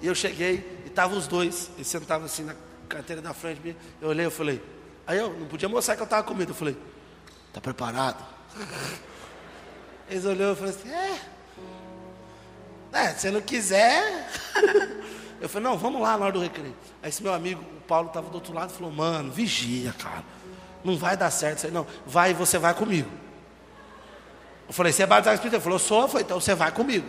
E 0.00 0.06
eu 0.06 0.14
cheguei 0.14 0.82
e 0.84 0.88
estavam 0.88 1.16
os 1.16 1.26
dois. 1.26 1.70
Eles 1.76 1.86
sentavam 1.86 2.26
assim 2.26 2.44
na 2.44 2.54
carteira 2.88 3.22
da 3.22 3.32
frente. 3.32 3.76
Eu 4.00 4.08
olhei 4.08 4.26
e 4.26 4.30
falei, 4.30 4.62
Aí 5.06 5.18
eu 5.18 5.32
não 5.32 5.46
podia 5.46 5.68
mostrar 5.68 5.94
que 5.94 6.02
eu 6.02 6.04
estava 6.04 6.24
com 6.24 6.34
medo. 6.34 6.50
Eu 6.50 6.54
falei, 6.54 6.76
está 7.48 7.60
preparado? 7.60 8.35
Eles 10.08 10.24
olhou 10.24 10.52
e 10.52 10.56
falaram 10.56 10.76
assim, 10.78 10.92
é. 10.92 11.20
É, 12.92 13.08
se 13.10 13.30
não 13.30 13.40
quiser. 13.40 14.28
Eu 15.40 15.48
falei, 15.48 15.68
não, 15.68 15.76
vamos 15.76 16.00
lá 16.00 16.16
na 16.16 16.24
hora 16.24 16.32
do 16.32 16.40
recreio. 16.40 16.74
Aí 17.02 17.10
esse 17.10 17.22
meu 17.22 17.34
amigo, 17.34 17.62
o 17.76 17.80
Paulo, 17.82 18.08
estava 18.08 18.28
do 18.30 18.34
outro 18.36 18.54
lado 18.54 18.70
e 18.72 18.74
falou, 18.74 18.90
mano, 18.90 19.30
vigia, 19.30 19.92
cara. 19.98 20.24
Não 20.82 20.96
vai 20.96 21.16
dar 21.16 21.30
certo 21.30 21.58
isso 21.58 21.66
aí, 21.66 21.72
não. 21.72 21.86
Vai, 22.06 22.32
você 22.32 22.58
vai 22.58 22.72
comigo. 22.72 23.10
Eu 24.66 24.72
falei, 24.72 24.92
você 24.92 25.02
é 25.02 25.06
batizado 25.06 25.34
Espírito? 25.34 25.56
Ele 25.56 25.62
falou, 25.62 25.78
sou. 25.78 26.02
Eu 26.02 26.08
falei, 26.08 26.24
então 26.24 26.40
você 26.40 26.54
vai 26.54 26.72
comigo. 26.72 27.06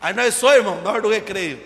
Aí 0.00 0.14
nós 0.14 0.34
somos, 0.34 0.56
irmão, 0.56 0.80
na 0.80 0.90
hora 0.90 1.02
do 1.02 1.10
recreio. 1.10 1.62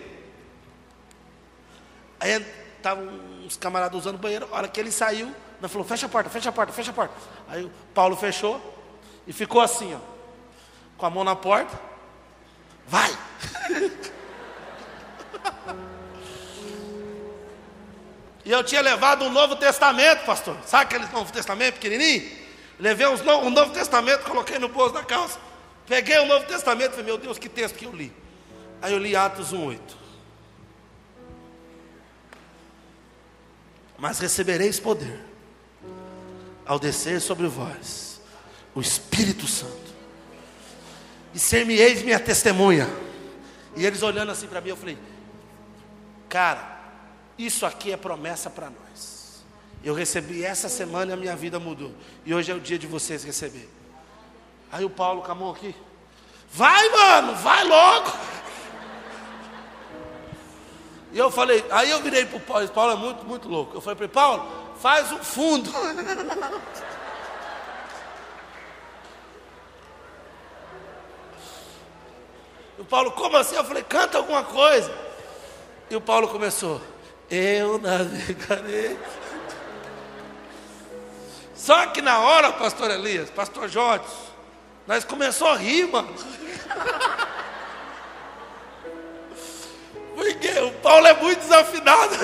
Aí 2.19 2.45
estavam 2.75 3.07
uns 3.45 3.55
camaradas 3.55 3.97
usando 3.97 4.15
o 4.15 4.19
banheiro. 4.19 4.47
A 4.51 4.57
hora 4.57 4.67
que 4.67 4.79
ele 4.79 4.91
saiu, 4.91 5.33
nós 5.61 5.71
falou, 5.71 5.87
fecha 5.87 6.07
a 6.07 6.09
porta, 6.09 6.29
fecha 6.29 6.49
a 6.49 6.51
porta, 6.51 6.73
fecha 6.73 6.91
a 6.91 6.93
porta. 6.93 7.13
Aí 7.47 7.63
o 7.63 7.71
Paulo 7.93 8.17
fechou 8.17 8.74
e 9.27 9.33
ficou 9.33 9.61
assim, 9.61 9.93
ó. 9.95 9.99
Com 10.97 11.05
a 11.05 11.09
mão 11.09 11.23
na 11.23 11.35
porta. 11.35 11.79
Vai! 12.87 13.11
e 18.45 18.51
eu 18.51 18.63
tinha 18.63 18.81
levado 18.81 19.25
um 19.25 19.31
Novo 19.31 19.55
Testamento, 19.55 20.25
pastor. 20.25 20.57
Sabe 20.65 20.83
aquele 20.83 21.05
Novo 21.07 21.31
Testamento 21.31 21.75
pequenininho? 21.75 22.45
Levei 22.79 23.07
uns 23.07 23.21
um 23.21 23.49
Novo 23.49 23.71
Testamento, 23.73 24.23
coloquei 24.25 24.59
no 24.59 24.69
bolso 24.69 24.93
da 24.93 25.03
calça. 25.03 25.39
Peguei 25.87 26.19
o 26.19 26.25
Novo 26.25 26.45
Testamento 26.45 26.91
e 26.91 26.95
falei, 26.95 27.05
meu 27.05 27.17
Deus, 27.17 27.39
que 27.39 27.49
texto 27.49 27.75
que 27.75 27.85
eu 27.85 27.91
li. 27.91 28.13
Aí 28.81 28.93
eu 28.93 28.99
li 28.99 29.15
Atos 29.15 29.53
1,8. 29.53 29.79
Mas 33.97 34.19
recebereis 34.19 34.79
poder 34.79 35.19
ao 36.65 36.77
descer 36.77 37.21
sobre 37.21 37.47
vós 37.47 38.04
o 38.75 38.81
Espírito 38.81 39.47
Santo. 39.47 39.95
E 41.33 41.39
ser-me-eis 41.39 42.03
minha 42.03 42.19
testemunha. 42.19 42.87
E 43.75 43.85
eles 43.85 44.03
olhando 44.03 44.31
assim 44.31 44.47
para 44.47 44.61
mim, 44.61 44.69
eu 44.69 44.77
falei, 44.77 44.97
cara, 46.29 46.79
isso 47.37 47.65
aqui 47.65 47.91
é 47.91 47.97
promessa 47.97 48.49
para 48.49 48.69
nós. 48.69 49.43
Eu 49.83 49.93
recebi 49.93 50.43
essa 50.43 50.67
semana 50.67 51.11
e 51.11 51.13
a 51.13 51.17
minha 51.17 51.35
vida 51.35 51.59
mudou. 51.59 51.93
E 52.25 52.33
hoje 52.33 52.51
é 52.51 52.55
o 52.55 52.59
dia 52.59 52.77
de 52.77 52.87
vocês 52.87 53.23
receber. 53.23 53.69
Aí 54.71 54.83
o 54.83 54.89
Paulo 54.89 55.21
com 55.21 55.31
a 55.31 55.35
mão 55.35 55.51
aqui. 55.51 55.75
Vai, 56.51 56.89
mano, 56.89 57.35
vai 57.35 57.63
logo. 57.65 58.11
E 61.11 61.17
eu 61.17 61.31
falei, 61.31 61.63
aí 61.71 61.89
eu 61.89 62.01
virei 62.01 62.25
para 62.25 62.37
o 62.37 62.41
Paulo, 62.41 62.67
Paulo 62.69 62.91
é 62.91 62.95
muito, 62.95 63.25
muito 63.25 63.47
louco. 63.47 63.75
Eu 63.75 63.81
falei 63.81 63.95
para 63.95 64.05
ele, 64.05 64.13
Paulo, 64.13 64.73
faz 64.81 65.11
um 65.11 65.23
fundo. 65.23 65.71
E 72.77 72.81
o 72.81 72.85
Paulo, 72.85 73.11
como 73.11 73.37
assim? 73.37 73.55
Eu 73.55 73.63
falei, 73.63 73.83
canta 73.83 74.17
alguma 74.17 74.43
coisa. 74.43 74.91
E 75.89 75.95
o 75.95 76.01
Paulo 76.01 76.27
começou, 76.27 76.81
eu 77.29 77.77
navegarei. 77.77 78.99
Só 81.55 81.87
que 81.87 82.01
na 82.01 82.19
hora, 82.19 82.51
pastor 82.53 82.91
Elias, 82.91 83.29
pastor 83.29 83.69
Jorge, 83.69 84.05
nós 84.85 85.03
começamos 85.03 85.57
a 85.57 85.59
rir, 85.59 85.87
mano. 85.87 86.13
Porque 90.15 90.47
o 90.59 90.71
Paulo 90.81 91.07
é 91.07 91.13
muito 91.13 91.39
desafinado. 91.39 92.15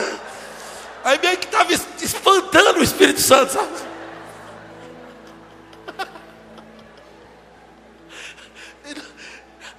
Aí 1.03 1.19
meio 1.19 1.37
que 1.37 1.45
estava 1.45 1.73
espantando 1.73 2.79
o 2.79 2.83
Espírito 2.83 3.19
Santo, 3.19 3.53
sabe? 3.53 3.91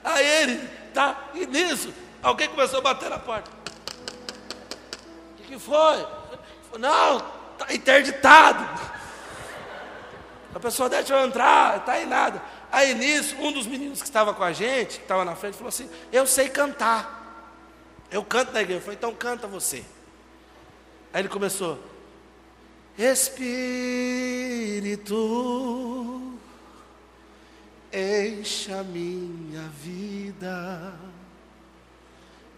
Aí 0.04 0.26
ele, 0.26 0.68
tá, 0.92 1.30
e 1.34 1.46
nisso, 1.46 1.94
alguém 2.22 2.48
começou 2.48 2.78
a 2.78 2.82
bater 2.82 3.10
na 3.10 3.18
porta. 3.18 3.50
O 5.38 5.42
que, 5.42 5.58
foi? 5.58 6.06
Não, 6.78 7.16
está 7.52 7.74
interditado. 7.74 8.64
A 10.54 10.60
pessoa 10.60 10.88
deixa 10.88 11.14
eu 11.14 11.26
entrar, 11.26 11.78
está 11.78 11.92
aí 11.92 12.06
nada. 12.06 12.42
Aí 12.70 12.94
nisso, 12.94 13.36
um 13.36 13.52
dos 13.52 13.66
meninos 13.66 14.00
que 14.00 14.06
estava 14.06 14.32
com 14.32 14.42
a 14.42 14.52
gente, 14.52 14.96
que 14.96 15.02
estava 15.02 15.24
na 15.24 15.34
frente, 15.34 15.56
falou 15.56 15.68
assim: 15.68 15.90
Eu 16.10 16.26
sei 16.26 16.48
cantar. 16.48 17.20
Eu 18.10 18.24
canto 18.24 18.52
na 18.52 18.60
igreja. 18.62 18.78
Eu 18.78 18.82
falei: 18.82 18.96
Então 18.96 19.14
canta 19.14 19.46
você. 19.46 19.84
Aí 21.12 21.20
ele 21.20 21.28
começou: 21.28 21.78
Espírito, 22.96 23.48
enche 27.92 28.72
a 28.72 28.82
minha 28.82 29.68
vida, 29.82 30.94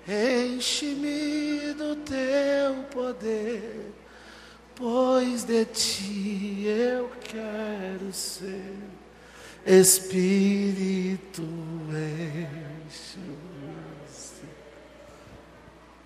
enche-me 0.08 1.72
do 1.74 1.96
teu 1.96 2.84
poder, 2.90 3.92
pois 4.74 5.44
de 5.44 5.64
ti 5.64 6.64
eu 6.66 7.10
quero 7.22 8.12
ser. 8.12 8.76
Espírito 9.66 11.42
enche. 11.90 13.18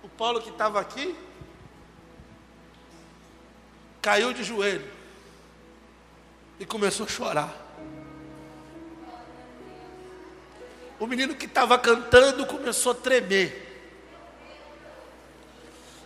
O 0.01 0.07
Paulo 0.07 0.41
que 0.41 0.49
estava 0.49 0.79
aqui 0.79 1.15
caiu 4.01 4.33
de 4.33 4.43
joelho 4.43 4.89
e 6.59 6.65
começou 6.65 7.05
a 7.05 7.09
chorar. 7.09 7.69
O 10.99 11.07
menino 11.07 11.35
que 11.35 11.45
estava 11.45 11.77
cantando 11.77 12.45
começou 12.45 12.91
a 12.91 12.95
tremer. 12.95 13.68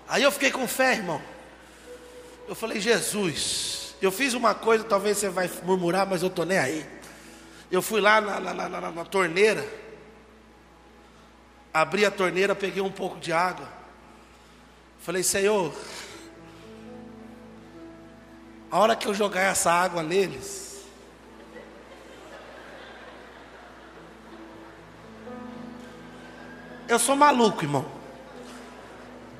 Aí 0.07 0.23
eu 0.23 0.31
fiquei 0.31 0.51
com 0.51 0.67
fé, 0.67 0.93
irmão. 0.93 1.21
Eu 2.47 2.55
falei, 2.55 2.79
Jesus, 2.79 3.95
eu 4.01 4.11
fiz 4.11 4.33
uma 4.33 4.53
coisa, 4.53 4.83
talvez 4.83 5.17
você 5.17 5.29
vai 5.29 5.49
murmurar, 5.63 6.05
mas 6.05 6.21
eu 6.21 6.27
estou 6.27 6.45
nem 6.45 6.57
aí. 6.57 6.85
Eu 7.71 7.81
fui 7.81 8.01
lá 8.01 8.19
na, 8.19 8.39
na, 8.39 8.69
na, 8.69 8.91
na 8.91 9.05
torneira, 9.05 9.65
abri 11.73 12.05
a 12.05 12.11
torneira, 12.11 12.53
peguei 12.53 12.81
um 12.81 12.91
pouco 12.91 13.19
de 13.19 13.31
água. 13.31 13.67
Falei, 14.99 15.23
Senhor, 15.23 15.73
a 18.69 18.77
hora 18.77 18.95
que 18.95 19.07
eu 19.07 19.13
jogar 19.13 19.41
essa 19.41 19.71
água 19.71 20.03
neles, 20.03 20.85
eu 26.87 26.99
sou 26.99 27.15
maluco, 27.15 27.63
irmão. 27.63 28.02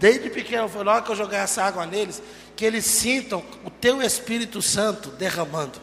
Desde 0.04 0.30
pequeno, 0.30 0.68
foi 0.68 0.86
hora 0.86 1.02
que 1.02 1.10
eu 1.10 1.16
jogar 1.16 1.38
essa 1.38 1.64
água 1.64 1.86
neles, 1.86 2.22
que 2.58 2.66
eles 2.66 2.84
sintam 2.84 3.42
o 3.64 3.70
teu 3.70 4.02
Espírito 4.02 4.62
Santo 4.62 5.08
derramando. 5.12 5.80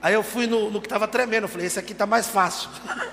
Aí 0.00 0.14
eu 0.14 0.22
fui 0.22 0.46
no, 0.46 0.70
no 0.70 0.80
que 0.80 0.86
estava 0.86 1.06
tremendo, 1.06 1.44
eu 1.44 1.48
falei, 1.48 1.66
esse 1.66 1.78
aqui 1.78 1.92
está 1.92 2.06
mais 2.06 2.26
fácil. 2.26 2.70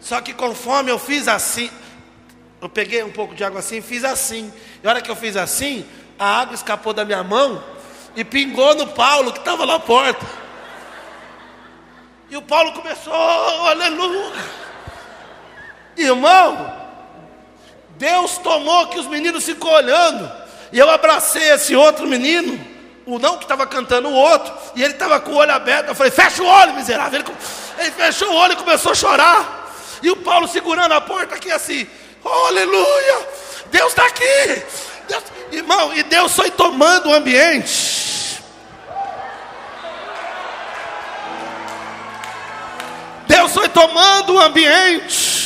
Só 0.00 0.18
que 0.22 0.32
conforme 0.32 0.90
eu 0.90 0.98
fiz 0.98 1.28
assim, 1.28 1.70
eu 2.58 2.70
peguei 2.70 3.02
um 3.02 3.12
pouco 3.12 3.34
de 3.34 3.44
água 3.44 3.58
assim 3.58 3.76
e 3.76 3.82
fiz 3.82 4.04
assim. 4.04 4.50
E 4.82 4.86
a 4.86 4.90
hora 4.92 5.02
que 5.02 5.10
eu 5.10 5.16
fiz 5.16 5.36
assim, 5.36 5.84
a 6.18 6.40
água 6.40 6.54
escapou 6.54 6.94
da 6.94 7.04
minha 7.04 7.22
mão 7.22 7.62
e 8.16 8.24
pingou 8.24 8.74
no 8.74 8.86
Paulo 8.86 9.30
que 9.30 9.40
estava 9.40 9.66
na 9.66 9.78
porta. 9.78 10.24
E 12.30 12.36
o 12.38 12.40
Paulo 12.40 12.72
começou, 12.72 13.12
oh, 13.12 13.66
aleluia. 13.66 14.71
Irmão, 15.96 16.72
Deus 17.96 18.38
tomou 18.38 18.88
que 18.88 18.98
os 18.98 19.06
meninos 19.06 19.44
ficam 19.44 19.70
olhando. 19.70 20.30
E 20.72 20.78
eu 20.78 20.90
abracei 20.90 21.52
esse 21.52 21.76
outro 21.76 22.06
menino, 22.06 22.58
o 23.04 23.18
não 23.18 23.36
que 23.36 23.44
estava 23.44 23.66
cantando 23.66 24.08
o 24.08 24.14
outro, 24.14 24.52
e 24.74 24.82
ele 24.82 24.94
estava 24.94 25.20
com 25.20 25.32
o 25.32 25.36
olho 25.36 25.52
aberto. 25.52 25.88
Eu 25.88 25.94
falei, 25.94 26.10
fecha 26.10 26.42
o 26.42 26.46
olho, 26.46 26.74
miserável. 26.74 27.20
Ele, 27.20 27.36
ele 27.78 27.90
fechou 27.90 28.30
o 28.30 28.34
olho 28.34 28.54
e 28.54 28.56
começou 28.56 28.92
a 28.92 28.94
chorar. 28.94 29.70
E 30.02 30.10
o 30.10 30.16
Paulo 30.16 30.48
segurando 30.48 30.92
a 30.92 31.00
porta 31.00 31.34
aqui 31.34 31.50
assim, 31.50 31.86
oh, 32.24 32.46
aleluia, 32.46 33.28
Deus 33.70 33.90
está 33.90 34.06
aqui. 34.06 34.62
Deus, 35.06 35.24
irmão, 35.52 35.94
e 35.94 36.02
Deus 36.02 36.34
foi 36.34 36.50
tomando 36.50 37.10
o 37.10 37.14
ambiente. 37.14 38.42
Deus 43.28 43.52
foi 43.52 43.68
tomando 43.68 44.34
o 44.34 44.40
ambiente. 44.40 45.41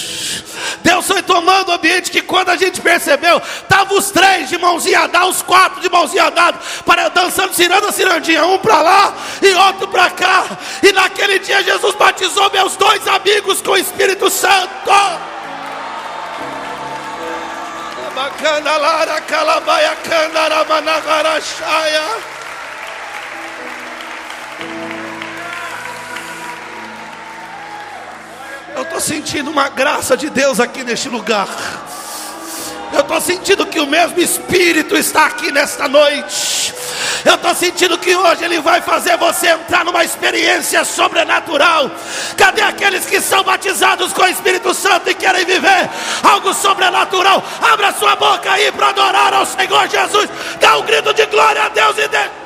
Deus 0.83 1.07
foi 1.07 1.23
tomando 1.23 1.69
o 1.69 1.73
ambiente 1.73 2.11
que 2.11 2.23
quando 2.23 2.51
a 2.51 2.57
gente 2.57 2.81
percebeu, 2.81 3.39
estavam 3.39 3.99
os 3.99 4.11
três 4.11 4.49
de 4.49 4.59
mãozinha 4.59 5.09
dada, 5.09 5.27
os 5.27 5.43
quatro 5.43 5.81
de 5.81 5.89
mãozinha 5.89 6.31
dada, 6.31 6.59
para 6.85 7.09
dançando 7.09 7.55
ciranda, 7.55 7.91
cirandinha, 7.93 8.45
um 8.47 8.59
para 8.59 8.81
lá 8.81 9.15
e 9.43 9.53
outro 9.55 9.89
para 9.89 10.11
cá. 10.11 10.45
E 10.83 10.93
naquele 10.93 11.39
dia 11.39 11.63
Jesus 11.63 11.95
batizou 11.97 12.51
meus 12.51 12.77
dois 12.77 13.07
amigos 13.09 13.61
com 13.61 13.73
o 13.73 13.77
Espírito 13.77 14.31
Santo. 14.31 14.91
Bacandalara, 18.15 19.21
calabaia, 19.23 19.97
candara, 19.97 20.65
managaraxaia. 20.65 22.36
Estou 28.87 29.01
sentindo 29.01 29.51
uma 29.51 29.69
graça 29.69 30.17
de 30.17 30.31
Deus 30.31 30.59
aqui 30.59 30.83
neste 30.83 31.09
lugar. 31.09 31.49
Eu 32.93 33.01
estou 33.01 33.21
sentindo 33.21 33.67
que 33.67 33.81
o 33.81 33.87
mesmo 33.87 34.19
Espírito 34.21 34.97
está 34.97 35.27
aqui 35.27 35.53
nesta 35.53 35.89
noite. 35.89 36.75
Eu 37.25 37.35
estou 37.35 37.55
sentindo 37.55 37.99
que 37.99 38.15
hoje 38.15 38.45
Ele 38.45 38.61
vai 38.61 38.81
fazer 38.81 39.17
você 39.17 39.49
entrar 39.49 39.85
numa 39.85 40.05
experiência 40.05 40.85
sobrenatural. 40.85 41.91
Cadê 42.37 42.63
aqueles 42.63 43.05
que 43.05 43.21
são 43.21 43.43
batizados 43.43 44.13
com 44.13 44.23
o 44.23 44.29
Espírito 44.29 44.73
Santo 44.73 45.11
e 45.11 45.15
querem 45.15 45.45
viver 45.45 45.91
algo 46.23 46.55
sobrenatural? 46.55 47.43
Abra 47.61 47.93
sua 47.93 48.15
boca 48.15 48.53
aí 48.53 48.71
para 48.73 48.89
adorar 48.89 49.35
ao 49.35 49.45
Senhor 49.45 49.89
Jesus. 49.89 50.31
Dá 50.61 50.79
um 50.79 50.83
grito 50.83 51.13
de 51.13 51.27
glória 51.27 51.65
a 51.65 51.69
Deus 51.69 51.99
e 51.99 52.09
Deus. 52.09 52.46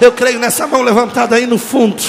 Eu 0.00 0.10
creio 0.10 0.40
nessa 0.40 0.66
mão 0.66 0.82
levantada 0.82 1.36
aí 1.36 1.46
no 1.46 1.58
fundo. 1.58 2.02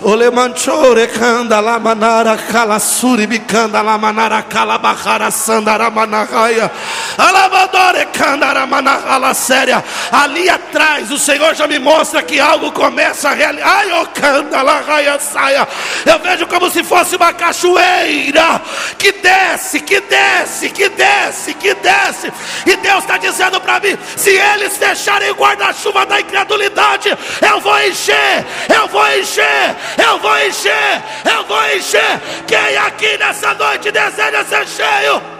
Olemanchore 0.00 1.08
canda 1.08 1.60
la 1.60 1.76
manara 1.80 2.36
cala 2.36 2.78
suribicanda 2.78 3.82
la 3.82 3.98
manara 3.98 4.48
cala 4.48 4.78
bahara 4.78 5.28
sandara 5.28 5.90
manahaya. 5.90 6.70
Alabadore 7.18 8.06
candara 8.12 8.64
manala 8.64 9.34
séria. 9.34 9.82
Ali 10.12 10.48
atrás 10.48 11.10
o 11.10 11.18
Senhor 11.18 11.52
já 11.52 11.66
me 11.66 11.80
mostra 11.80 12.22
que 12.22 12.38
algo 12.38 12.70
começa 12.70 13.30
a 13.30 13.34
realizar. 13.34 13.66
Ai, 13.66 14.00
o 14.00 14.06
canda 14.06 14.62
la 14.62 14.80
raia 14.82 15.18
saia. 15.18 15.66
Eu 16.06 16.20
vejo 16.20 16.46
como 16.46 16.70
se 16.70 16.84
fosse 16.84 17.16
uma 17.16 17.32
cachoeira 17.32 18.62
que 18.96 19.10
desce, 19.10 19.80
que 19.80 20.00
desce, 20.00 20.70
que 20.70 20.88
desce, 20.90 21.54
que 21.54 21.74
desce. 21.74 22.32
E 22.64 22.76
Deus 22.76 22.98
está 22.98 23.16
dizendo 23.16 23.60
para 23.60 23.80
mim: 23.80 23.98
se 24.16 24.30
eles 24.30 24.76
fecharem 24.76 25.32
o 25.32 25.34
guarda-chuva 25.34 26.06
da 26.06 26.20
incredulidade, 26.20 27.08
eu 27.42 27.60
vou 27.60 27.76
encher, 27.80 28.46
eu 28.72 28.86
vou 28.86 29.04
encher 29.18 29.87
eu 29.96 30.18
vou 30.18 30.38
encher, 30.38 31.02
eu 31.24 31.44
vou 31.44 31.66
encher. 31.76 32.20
Quem 32.46 32.76
aqui 32.76 33.16
nessa 33.18 33.54
noite 33.54 33.90
deseja 33.90 34.44
ser 34.44 34.66
cheio? 34.66 35.37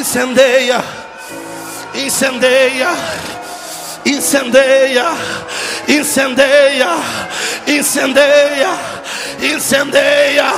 Incendeia, 0.00 0.82
incendeia, 1.94 2.88
incendeia, 4.06 5.12
incendeia, 5.86 6.88
incendeia, 7.66 8.78
incendeia, 9.42 10.52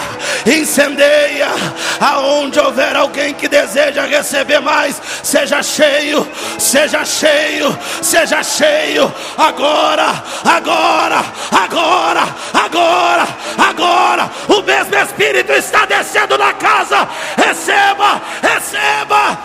incendeia. 0.46 1.48
Aonde 2.00 2.60
houver 2.60 2.96
alguém 2.96 3.34
que 3.34 3.48
deseja 3.48 4.04
receber 4.06 4.60
mais, 4.60 5.00
seja 5.22 5.62
cheio, 5.62 6.26
seja 6.58 7.04
cheio, 7.04 7.76
seja 8.00 8.42
cheio. 8.42 9.12
Agora, 9.36 10.22
agora, 10.44 11.24
agora, 11.50 12.28
agora, 12.54 13.28
agora. 13.58 14.30
O 14.48 14.62
mesmo 14.62 14.94
Espírito 14.96 15.52
está 15.52 15.84
descendo 15.84 16.38
na 16.38 16.52
casa. 16.54 17.08
Receba, 17.44 18.22
receba. 18.40 19.38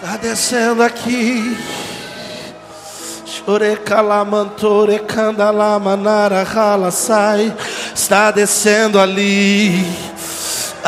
Está 0.00 0.16
descendo 0.16 0.82
aqui. 0.84 1.58
Chorecalamantore 3.26 5.00
candalamanara 5.00 6.44
rala 6.44 6.90
sai. 6.92 7.52
Está 7.94 8.30
descendo 8.30 9.00
ali. 9.00 9.84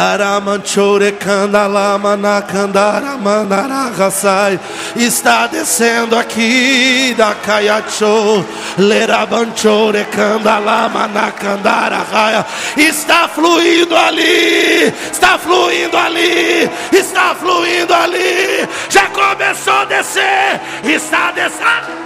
Aramanchore 0.01 1.13
candalamana 1.13 2.41
candaramanara 2.41 4.11
sai. 4.11 4.59
Está 4.97 5.47
descendo 5.47 6.17
aqui 6.17 7.15
da 7.19 7.35
Caiacho. 7.35 8.43
Lerabanchore 8.79 10.07
candalamana 10.07 11.31
candara 11.33 11.99
raia. 12.11 12.47
Está 12.79 13.29
fluindo 13.29 13.95
ali. 13.95 14.91
Está 15.13 15.37
fluindo 15.37 15.99
ali. 15.99 16.71
Está 16.93 17.35
fluindo 17.35 17.93
ali. 17.93 18.67
Já 18.89 19.07
começou 19.09 19.75
a 19.75 19.85
descer. 19.85 20.61
Está 20.83 21.31
descendo. 21.33 22.01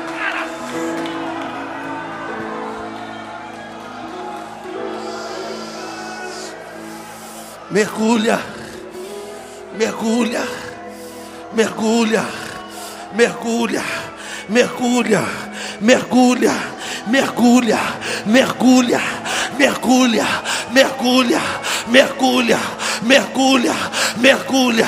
Mergulha, 7.74 8.38
mergulha, 9.76 10.44
mergulha, 11.56 12.24
mergulha, 13.16 13.82
mergulha, 13.82 13.82
mergulha, 14.48 15.22
mergulha, 15.80 16.52
mergulha, 17.06 17.78
mergulha, 18.26 19.00
mergulha, 19.58 20.26
mergulha, 20.70 21.40
mergulha, 21.88 22.58
mergulha, 23.02 23.76
mergulha, 24.16 24.86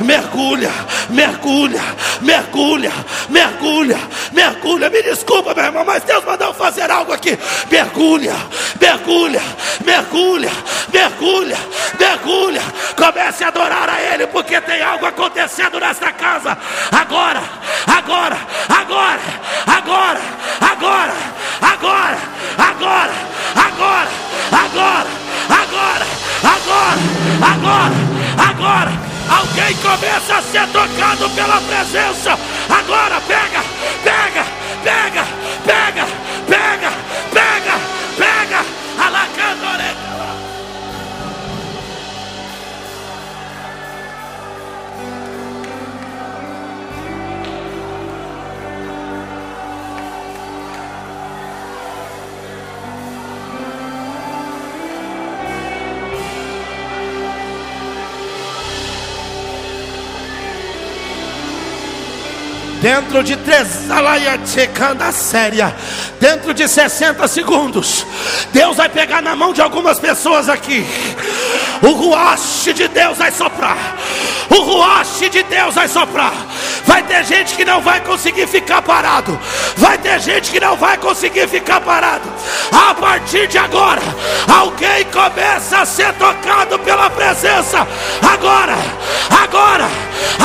mergulha, 0.00 0.72
mergulha, 1.10 1.82
mergulha, 2.20 2.92
mergulha, 3.28 3.98
mergulha. 4.32 4.90
Me 4.90 5.02
desculpa, 5.02 5.54
meu 5.54 5.64
irmão, 5.64 5.84
mas 5.84 6.02
Deus 6.04 6.24
mandou 6.24 6.54
fazer 6.54 6.90
algo 6.90 7.12
aqui. 7.12 7.38
Mergulha, 7.70 8.34
mergulha, 8.80 9.42
mergulha, 9.84 10.50
mergulha, 10.92 11.58
mergulha. 11.98 12.62
Comece 12.96 13.44
a 13.44 13.48
adorar 13.48 13.88
a 13.88 14.00
Ele, 14.00 14.26
porque 14.28 14.60
tem 14.60 14.82
algo 14.82 15.06
acontecendo 15.06 15.78
nesta 15.78 16.12
casa. 16.12 16.56
Agora, 16.92 17.42
agora, 17.86 18.38
agora, 18.68 19.20
agora, 19.66 20.20
agora, 20.60 21.14
agora, 21.60 22.18
agora, 22.58 23.12
agora, 23.56 24.08
agora, 24.52 25.06
agora, 25.48 26.06
agora, 26.42 26.98
agora, 27.42 27.94
agora. 28.50 28.92
Alguém 29.28 29.74
começa 29.76 30.36
a 30.36 30.42
ser 30.42 30.66
tocado 30.68 31.30
pela 31.30 31.60
presença. 31.62 32.38
Agora 32.68 33.20
pega, 33.22 33.64
pega, 34.02 34.44
pega, 34.82 35.24
pega, 35.64 36.06
pega, 36.46 36.92
Dentro 62.84 63.24
de 63.24 63.34
três, 63.36 63.90
séria. 65.10 65.74
Dentro 66.20 66.52
de 66.52 66.68
60 66.68 67.26
segundos, 67.28 68.06
Deus 68.52 68.76
vai 68.76 68.90
pegar 68.90 69.22
na 69.22 69.34
mão 69.34 69.54
de 69.54 69.62
algumas 69.62 69.98
pessoas 69.98 70.50
aqui. 70.50 70.86
O 71.80 71.92
ruache 71.92 72.74
de 72.74 72.86
Deus 72.88 73.16
vai 73.16 73.30
soprar. 73.30 73.96
O 74.50 74.60
ruache 74.60 75.30
de 75.30 75.42
Deus 75.44 75.74
vai 75.74 75.88
soprar. 75.88 76.34
Vai 76.86 77.02
ter 77.02 77.24
gente 77.24 77.54
que 77.54 77.64
não 77.64 77.80
vai 77.80 78.00
conseguir 78.00 78.46
ficar 78.46 78.82
parado. 78.82 79.38
Vai 79.76 79.96
ter 79.98 80.20
gente 80.20 80.50
que 80.50 80.60
não 80.60 80.76
vai 80.76 80.96
conseguir 80.98 81.48
ficar 81.48 81.80
parado. 81.80 82.28
A 82.72 82.94
partir 82.94 83.46
de 83.48 83.58
agora, 83.58 84.02
alguém 84.48 85.04
começa 85.06 85.78
a 85.78 85.86
ser 85.86 86.12
tocado 86.14 86.78
pela 86.80 87.08
presença. 87.10 87.86
Agora, 88.22 88.74
agora, 89.30 89.88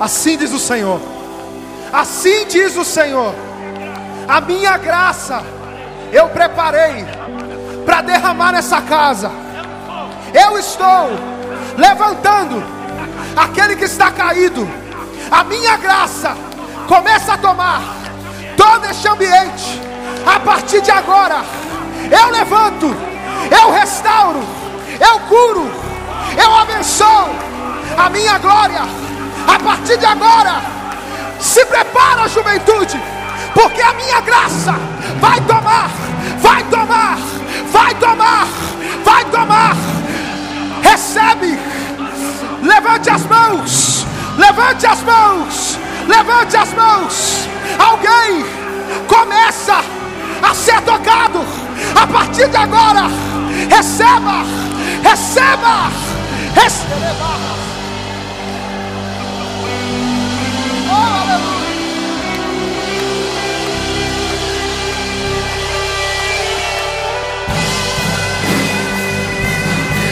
Assim 0.00 0.36
diz 0.36 0.52
o 0.52 0.58
Senhor. 0.58 1.00
Assim 1.92 2.46
diz 2.46 2.76
o 2.76 2.84
Senhor. 2.84 3.34
A 4.26 4.40
minha 4.40 4.76
graça 4.76 5.42
eu 6.12 6.28
preparei 6.30 7.04
para 7.84 8.00
derramar 8.00 8.52
nessa 8.52 8.80
casa. 8.82 9.30
Eu 10.34 10.58
estou 10.58 11.10
levantando 11.76 12.62
aquele 13.36 13.76
que 13.76 13.84
está 13.84 14.10
caído. 14.10 14.68
A 15.30 15.44
minha 15.44 15.76
graça 15.76 16.36
começa 16.88 17.34
a 17.34 17.38
tomar 17.38 17.82
todo 18.56 18.86
este 18.86 19.06
ambiente. 19.06 19.89
A 20.26 20.38
partir 20.40 20.80
de 20.80 20.90
agora, 20.90 21.44
eu 22.10 22.30
levanto, 22.30 22.94
eu 23.50 23.72
restauro, 23.72 24.40
eu 25.00 25.20
curo, 25.20 25.70
eu 26.36 26.54
abençoo 26.56 27.30
a 27.96 28.08
minha 28.10 28.38
glória. 28.38 28.82
A 29.46 29.58
partir 29.58 29.96
de 29.96 30.06
agora, 30.06 30.62
se 31.40 31.64
prepara, 31.64 32.28
juventude, 32.28 33.00
porque 33.54 33.80
a 33.80 33.94
minha 33.94 34.20
graça 34.20 34.74
vai 35.20 35.40
tomar, 35.40 35.90
vai 36.38 36.62
tomar, 36.64 37.18
vai 37.72 37.94
tomar, 37.94 38.46
vai 39.04 39.24
tomar. 39.24 39.76
Recebe, 40.82 41.58
levante 42.62 43.10
as 43.10 43.24
mãos, 43.24 44.06
levante 44.36 44.86
as 44.86 45.02
mãos, 45.02 45.78
levante 46.06 46.56
as 46.56 46.72
mãos. 46.74 47.48
Alguém 47.78 48.44
começa 49.08 49.82
a 50.42 50.54
ser 50.54 50.80
tocado 50.82 51.44
a 51.94 52.06
partir 52.06 52.48
de 52.48 52.56
agora. 52.56 53.08
Receba, 53.68 54.44
receba, 55.02 55.90
receba. 56.54 57.30
Oh, 60.88 61.20
aleluia. 61.22 61.70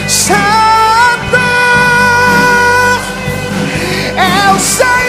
Santo 0.07 1.37
é 4.15 4.53
o 4.53 4.59
Senhor 4.59 5.08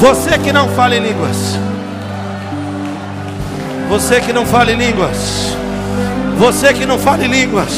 Você 0.00 0.38
que 0.38 0.50
não 0.50 0.66
fala 0.68 0.96
em 0.96 1.00
línguas. 1.00 1.58
Você 3.90 4.18
que 4.18 4.32
não 4.32 4.46
fala 4.46 4.72
em 4.72 4.76
línguas. 4.76 5.54
Você 6.38 6.72
que 6.72 6.86
não 6.86 6.98
fala 6.98 7.22
em 7.22 7.28
línguas. 7.28 7.68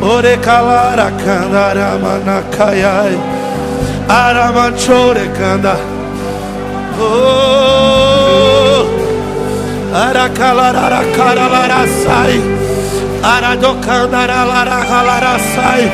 Orecalara 0.00 1.10
candaramanacaiai. 1.10 3.18
Aramanchore 4.08 5.28
canda. 5.36 5.76
Oh. 7.00 7.48
Aracalararacaralarai. 9.92 12.40
Aradocandaralarai. 13.24 15.92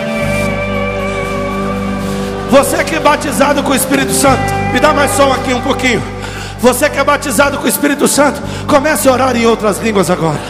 Você 2.51 2.85
que 2.85 2.97
é 2.97 3.01
batizado 3.01 3.62
com 3.62 3.70
o 3.70 3.75
Espírito 3.75 4.12
Santo, 4.12 4.64
me 4.75 4.81
dá 4.81 4.93
mais 4.93 5.12
som 5.12 5.33
aqui 5.33 5.55
um 5.55 5.61
pouquinho. 5.61 6.03
Você 6.59 6.91
que 6.91 6.99
é 6.99 7.05
batizado 7.05 7.59
com 7.59 7.64
o 7.64 7.68
Espírito 7.68 8.09
Santo, 8.09 8.43
comece 8.66 9.09
a 9.09 9.12
orar 9.12 9.37
em 9.37 9.47
outras 9.47 9.79
línguas 9.79 10.11
agora. 10.11 10.41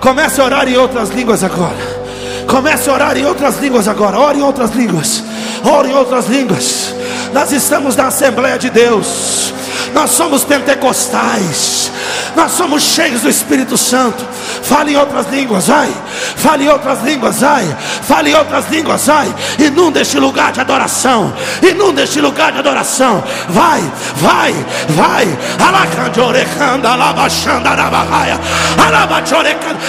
Comece 0.00 0.38
a 0.38 0.44
orar 0.44 0.68
em 0.68 0.76
outras 0.76 1.08
línguas 1.08 1.42
agora. 1.42 1.98
Comece 2.46 2.90
a 2.90 2.92
orar 2.92 3.16
em 3.16 3.24
outras 3.24 3.58
línguas 3.58 3.88
agora. 3.88 4.18
Ore 4.18 4.38
em 4.38 4.42
outras 4.42 4.72
línguas. 4.72 5.24
Ore 5.64 5.88
em 5.88 5.94
outras 5.94 6.26
línguas. 6.26 6.94
Nós 7.32 7.50
estamos 7.50 7.96
na 7.96 8.08
Assembleia 8.08 8.58
de 8.58 8.68
Deus. 8.68 9.54
Nós 9.94 10.10
somos 10.10 10.44
pentecostais. 10.44 11.90
Nós 12.36 12.52
somos 12.52 12.82
cheios 12.82 13.22
do 13.22 13.30
Espírito 13.30 13.78
Santo. 13.78 14.24
Fale 14.62 14.92
em 14.92 14.96
outras 14.96 15.26
línguas, 15.28 15.68
vai. 15.68 15.88
Fale 16.36 16.64
em 16.64 16.68
outras 16.68 17.02
línguas, 17.02 17.40
vai. 17.40 17.64
Fale 18.02 18.30
em 18.30 18.34
outras 18.34 18.68
línguas, 18.70 19.06
vai. 19.06 19.34
Inunda 19.58 20.00
este 20.00 20.18
lugar 20.18 20.52
de 20.52 20.60
adoração, 20.60 21.32
inunda 21.62 22.02
este 22.02 22.20
lugar 22.20 22.52
de 22.52 22.58
adoração. 22.58 23.22
Vai, 23.48 23.82
vai, 24.16 24.54
vai. 24.90 25.38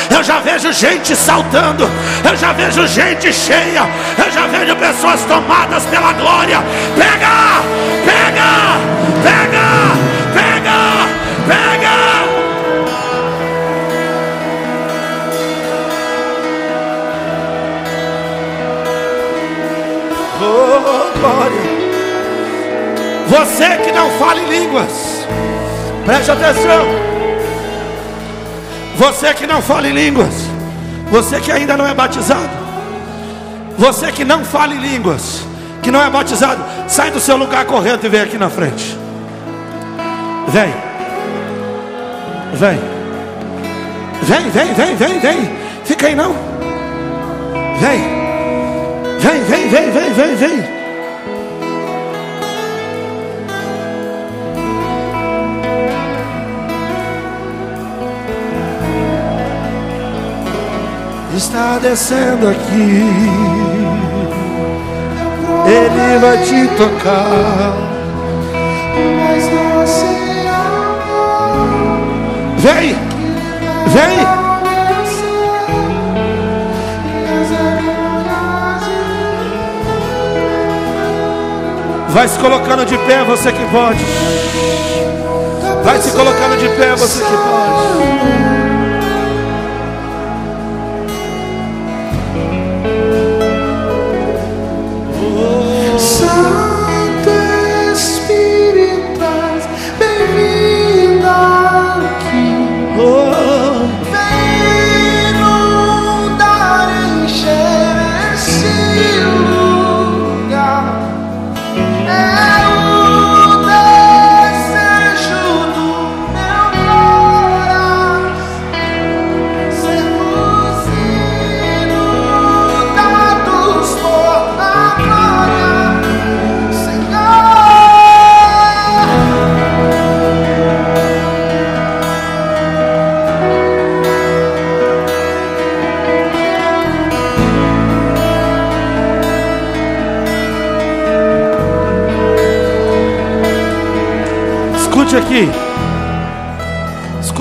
Eu 0.09 0.23
já 0.23 0.39
vejo 0.39 0.73
gente 0.73 1.15
saltando, 1.15 1.89
eu 2.23 2.35
já 2.35 2.51
vejo 2.53 2.87
gente 2.87 3.31
cheia, 3.31 3.87
eu 4.17 4.31
já 4.31 4.47
vejo 4.47 4.75
pessoas 4.75 5.21
tomadas 5.25 5.83
pela 5.85 6.13
glória. 6.13 6.59
Pega, 6.97 7.61
pega, 8.05 8.49
pega, 9.23 9.49
pega, 9.53 9.98
glória. 21.19 21.79
Você 23.27 23.77
que 23.83 23.91
não 23.91 24.09
fala 24.11 24.39
em 24.39 24.49
línguas, 24.49 25.27
preste 26.05 26.31
atenção. 26.31 26.85
Você 28.97 29.33
que 29.33 29.45
não 29.45 29.61
fala 29.61 29.87
em 29.87 29.93
línguas, 29.93 30.33
você 31.11 31.39
que 31.39 31.51
ainda 31.51 31.77
não 31.77 31.87
é 31.87 31.93
batizado, 31.93 32.49
você 33.77 34.11
que 34.11 34.25
não 34.25 34.43
fala 34.43 34.73
em 34.73 34.79
línguas, 34.79 35.45
que 35.81 35.91
não 35.91 36.01
é 36.01 36.09
batizado, 36.09 36.61
sai 36.87 37.11
do 37.11 37.19
seu 37.19 37.37
lugar 37.37 37.65
correndo 37.65 38.03
e 38.03 38.09
vem 38.09 38.21
aqui 38.21 38.37
na 38.37 38.49
frente. 38.49 38.97
Vem, 40.47 40.73
vem, 42.53 42.79
vem, 44.23 44.49
vem, 44.49 44.73
vem, 44.73 44.95
vem, 44.95 45.19
vem. 45.19 45.51
Fica 45.85 46.07
aí 46.07 46.15
não. 46.15 46.35
Vem, 47.79 48.01
vem, 49.19 49.43
vem, 49.43 49.69
vem, 49.69 49.91
vem, 49.91 50.13
vem, 50.13 50.35
vem. 50.35 50.78
Está 61.39 61.79
descendo 61.79 62.49
aqui. 62.49 63.01
Ele 65.65 66.19
vai 66.19 66.37
te 66.43 66.67
tocar. 66.75 67.73
Mas 69.15 69.43
você 69.47 70.19
Vem, 72.57 72.93
vem. 73.87 74.27
Vai 82.09 82.27
se 82.27 82.37
colocando 82.39 82.85
de 82.85 82.97
pé, 82.97 83.23
você 83.23 83.53
que 83.53 83.65
pode. 83.71 84.05
Vai 85.85 86.01
se 86.01 86.11
colocando 86.11 86.57
de 86.57 86.67
pé, 86.69 86.95
você 86.95 87.23
que 87.23 87.31
pode. 87.31 88.58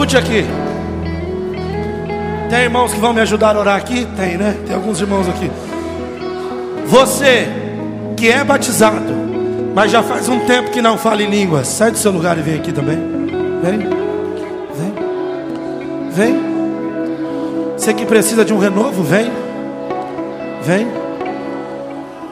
Escute 0.08 0.16
aqui. 0.16 0.44
Tem 2.48 2.60
irmãos 2.60 2.94
que 2.94 2.98
vão 2.98 3.12
me 3.12 3.20
ajudar 3.20 3.54
a 3.54 3.60
orar 3.60 3.76
aqui? 3.76 4.06
Tem, 4.16 4.38
né? 4.38 4.56
Tem 4.66 4.74
alguns 4.74 4.98
irmãos 5.02 5.28
aqui. 5.28 5.50
Você 6.86 7.46
que 8.16 8.30
é 8.30 8.42
batizado, 8.42 9.12
mas 9.74 9.92
já 9.92 10.02
faz 10.02 10.26
um 10.30 10.40
tempo 10.46 10.70
que 10.70 10.80
não 10.80 10.96
fala 10.96 11.22
em 11.22 11.28
línguas, 11.28 11.68
sai 11.68 11.90
do 11.90 11.98
seu 11.98 12.10
lugar 12.10 12.38
e 12.38 12.40
vem 12.40 12.54
aqui 12.54 12.72
também. 12.72 12.96
Vem, 13.62 13.78
vem, 14.78 14.94
vem. 16.10 16.40
Você 17.76 17.92
que 17.92 18.06
precisa 18.06 18.46
de 18.46 18.54
um 18.54 18.58
renovo, 18.58 19.02
vem, 19.02 19.30
vem. 20.64 20.88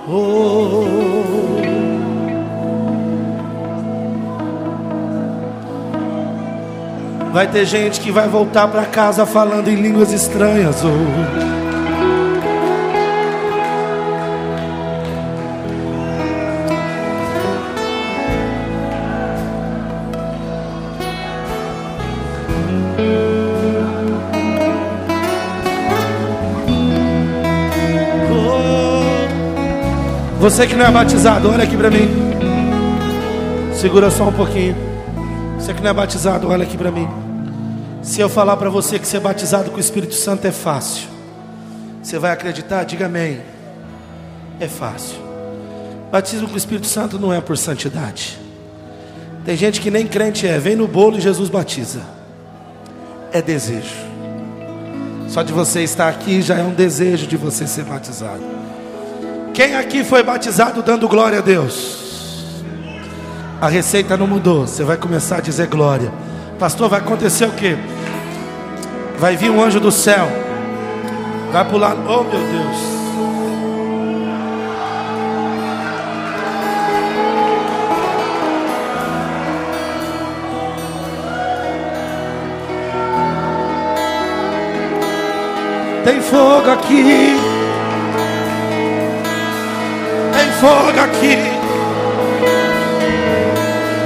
Oh. 0.08 1.05
Vai 7.36 7.46
ter 7.46 7.66
gente 7.66 8.00
que 8.00 8.10
vai 8.10 8.26
voltar 8.26 8.66
para 8.66 8.86
casa 8.86 9.26
falando 9.26 9.68
em 9.68 9.74
línguas 9.74 10.10
estranhas. 10.10 10.82
Oh. 10.82 10.88
Você 30.40 30.66
que 30.66 30.74
não 30.74 30.86
é 30.86 30.90
batizado, 30.90 31.50
olha 31.50 31.64
aqui 31.64 31.76
para 31.76 31.90
mim. 31.90 32.08
Segura 33.74 34.10
só 34.10 34.24
um 34.24 34.32
pouquinho. 34.32 34.74
Você 35.58 35.74
que 35.74 35.82
não 35.82 35.90
é 35.90 35.92
batizado, 35.92 36.48
olha 36.48 36.62
aqui 36.62 36.78
para 36.78 36.90
mim. 36.90 37.25
Se 38.06 38.20
eu 38.20 38.28
falar 38.28 38.56
para 38.56 38.70
você 38.70 39.00
que 39.00 39.06
ser 39.06 39.18
batizado 39.18 39.68
com 39.68 39.78
o 39.78 39.80
Espírito 39.80 40.14
Santo 40.14 40.46
é 40.46 40.52
fácil, 40.52 41.08
você 42.00 42.20
vai 42.20 42.30
acreditar? 42.30 42.84
Diga 42.84 43.06
amém. 43.06 43.40
É 44.60 44.68
fácil. 44.68 45.16
Batismo 46.12 46.46
com 46.46 46.54
o 46.54 46.56
Espírito 46.56 46.86
Santo 46.86 47.18
não 47.18 47.32
é 47.34 47.40
por 47.40 47.58
santidade. 47.58 48.38
Tem 49.44 49.56
gente 49.56 49.80
que 49.80 49.90
nem 49.90 50.06
crente 50.06 50.46
é, 50.46 50.56
vem 50.56 50.76
no 50.76 50.86
bolo 50.86 51.18
e 51.18 51.20
Jesus 51.20 51.48
batiza. 51.48 52.00
É 53.32 53.42
desejo. 53.42 53.96
Só 55.28 55.42
de 55.42 55.52
você 55.52 55.82
estar 55.82 56.08
aqui 56.08 56.40
já 56.40 56.54
é 56.54 56.62
um 56.62 56.74
desejo 56.74 57.26
de 57.26 57.36
você 57.36 57.66
ser 57.66 57.82
batizado. 57.82 58.44
Quem 59.52 59.74
aqui 59.74 60.04
foi 60.04 60.22
batizado 60.22 60.80
dando 60.80 61.08
glória 61.08 61.40
a 61.40 61.42
Deus? 61.42 62.62
A 63.60 63.68
receita 63.68 64.16
não 64.16 64.28
mudou. 64.28 64.64
Você 64.64 64.84
vai 64.84 64.96
começar 64.96 65.38
a 65.38 65.40
dizer 65.40 65.66
glória. 65.66 66.12
Pastor, 66.56 66.88
vai 66.88 67.00
acontecer 67.00 67.46
o 67.46 67.52
quê? 67.52 67.76
Vai 69.18 69.34
vir 69.34 69.50
um 69.50 69.62
anjo 69.62 69.80
do 69.80 69.90
céu. 69.90 70.28
Vai 71.50 71.64
pular. 71.64 71.96
Oh 72.06 72.22
meu 72.22 72.32
Deus. 72.32 72.96
Tem 86.04 86.20
fogo 86.20 86.70
aqui. 86.70 87.36
Tem 90.36 90.52
fogo 90.60 91.00
aqui. 91.00 91.56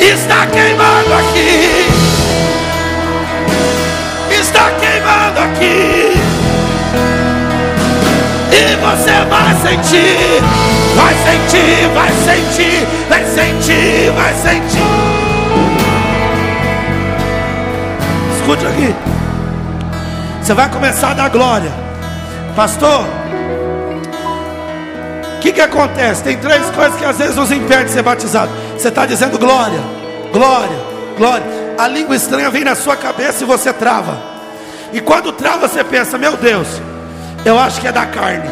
Está 0.01 0.47
queimando 0.47 1.15
aqui 1.15 1.80
está 4.51 4.71
queimando 4.73 5.41
aqui. 5.41 6.13
E 8.53 8.77
você 8.77 9.25
vai 9.29 9.55
sentir, 9.63 10.43
vai 10.97 11.15
sentir, 11.15 11.89
vai 11.95 12.11
sentir, 12.11 12.87
vai 13.09 13.25
sentir, 13.25 14.11
vai 14.11 14.35
sentir. 14.35 14.83
Escute 18.37 18.67
aqui. 18.67 18.95
Você 20.43 20.55
vai 20.55 20.69
começar 20.69 21.11
a 21.13 21.15
dar 21.15 21.31
glória. 21.31 21.73
Pastor, 22.57 23.07
O 25.37 25.43
que, 25.43 25.53
que 25.53 25.61
acontece? 25.63 26.23
Tem 26.23 26.37
três 26.37 26.69
coisas 26.69 26.97
que 26.99 27.05
às 27.05 27.17
vezes 27.17 27.35
nos 27.35 27.51
impedem 27.51 27.87
de 27.87 27.93
ser 27.93 28.03
batizado. 28.03 28.53
Você 28.77 28.89
está 28.89 29.07
dizendo 29.07 29.39
glória, 29.39 29.81
glória, 30.35 30.79
glória. 31.17 31.47
A 31.79 31.89
língua 31.89 32.15
estranha 32.15 32.51
vem 32.51 32.63
na 32.63 32.75
sua 32.75 32.95
cabeça 32.95 33.43
e 33.43 33.47
você 33.47 33.73
trava. 33.73 34.30
E 34.93 35.01
quando 35.01 35.33
trava, 35.33 35.69
você 35.69 35.85
pensa: 35.85 36.19
Meu 36.19 36.37
Deus, 36.37 36.69
eu 37.45 37.59
acho 37.59 37.81
que 37.81 37.89
é 37.89 37.93
da 37.93 38.07
carne. 38.07 38.49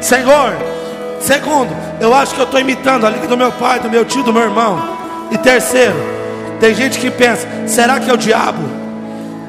Senhor, 0.00 0.52
segundo, 1.20 1.74
eu 2.00 2.14
acho 2.14 2.34
que 2.34 2.40
eu 2.40 2.44
estou 2.44 2.60
imitando 2.60 3.06
a 3.06 3.10
língua 3.10 3.26
do 3.26 3.36
meu 3.36 3.52
pai, 3.52 3.80
do 3.80 3.90
meu 3.90 4.04
tio, 4.04 4.22
do 4.22 4.32
meu 4.32 4.42
irmão. 4.42 4.78
E 5.30 5.38
terceiro, 5.38 5.96
tem 6.60 6.74
gente 6.74 6.98
que 6.98 7.10
pensa: 7.10 7.46
será 7.66 8.00
que 8.00 8.10
é 8.10 8.12
o 8.12 8.18
diabo? 8.18 8.62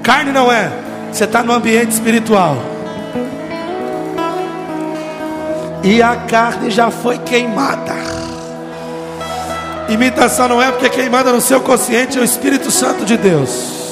Carne 0.03 0.31
não 0.31 0.51
é, 0.51 0.69
você 1.11 1.23
está 1.23 1.41
no 1.43 1.53
ambiente 1.53 1.91
espiritual. 1.91 2.57
E 5.83 6.01
a 6.01 6.15
carne 6.15 6.71
já 6.71 6.89
foi 6.89 7.17
queimada. 7.19 7.93
Imitação 9.87 10.47
não 10.47 10.61
é 10.61 10.71
porque 10.71 10.87
é 10.87 10.89
queimada 10.89 11.31
no 11.31 11.39
seu 11.39 11.61
consciente 11.61 12.17
é 12.17 12.21
o 12.21 12.23
Espírito 12.23 12.71
Santo 12.71 13.05
de 13.05 13.15
Deus. 13.17 13.84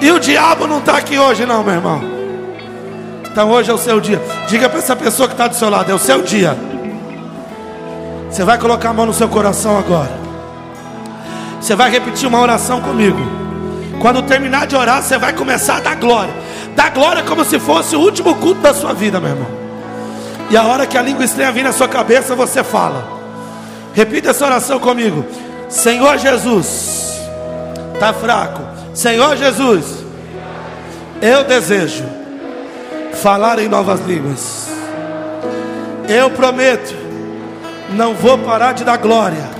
E 0.00 0.10
o 0.10 0.18
diabo 0.18 0.66
não 0.66 0.78
está 0.78 0.98
aqui 0.98 1.18
hoje, 1.18 1.46
não, 1.46 1.62
meu 1.62 1.74
irmão. 1.74 2.00
Então 3.30 3.50
hoje 3.50 3.70
é 3.70 3.74
o 3.74 3.78
seu 3.78 4.00
dia. 4.00 4.20
Diga 4.48 4.68
para 4.68 4.78
essa 4.78 4.96
pessoa 4.96 5.28
que 5.28 5.34
está 5.34 5.46
do 5.46 5.54
seu 5.54 5.68
lado: 5.68 5.90
é 5.90 5.94
o 5.94 5.98
seu 5.98 6.22
dia. 6.22 6.56
Você 8.30 8.44
vai 8.44 8.58
colocar 8.58 8.90
a 8.90 8.92
mão 8.92 9.06
no 9.06 9.14
seu 9.14 9.28
coração 9.28 9.78
agora. 9.78 10.12
Você 11.60 11.74
vai 11.74 11.90
repetir 11.90 12.28
uma 12.28 12.40
oração 12.40 12.80
comigo. 12.80 13.18
Quando 14.00 14.22
terminar 14.22 14.66
de 14.66 14.76
orar, 14.76 15.02
você 15.02 15.18
vai 15.18 15.32
começar 15.32 15.76
a 15.76 15.80
dar 15.80 15.96
glória. 15.96 16.32
Dar 16.74 16.90
glória 16.90 17.22
como 17.22 17.44
se 17.44 17.58
fosse 17.58 17.96
o 17.96 18.00
último 18.00 18.34
culto 18.36 18.60
da 18.60 18.74
sua 18.74 18.92
vida, 18.92 19.18
meu 19.18 19.30
irmão. 19.30 19.48
E 20.50 20.56
a 20.56 20.62
hora 20.62 20.86
que 20.86 20.96
a 20.96 21.02
língua 21.02 21.24
estranha 21.24 21.50
vir 21.50 21.64
na 21.64 21.72
sua 21.72 21.88
cabeça, 21.88 22.34
você 22.34 22.62
fala. 22.62 23.04
Repita 23.94 24.30
essa 24.30 24.44
oração 24.44 24.78
comigo. 24.78 25.24
Senhor 25.68 26.18
Jesus, 26.18 27.18
está 27.94 28.12
fraco. 28.12 28.75
Senhor 28.96 29.36
Jesus, 29.36 30.06
eu 31.20 31.44
desejo 31.44 32.02
falar 33.12 33.58
em 33.58 33.68
novas 33.68 34.00
línguas. 34.00 34.68
Eu 36.08 36.30
prometo, 36.30 36.94
não 37.90 38.14
vou 38.14 38.38
parar 38.38 38.72
de 38.72 38.84
dar 38.84 38.96
glória. 38.96 39.50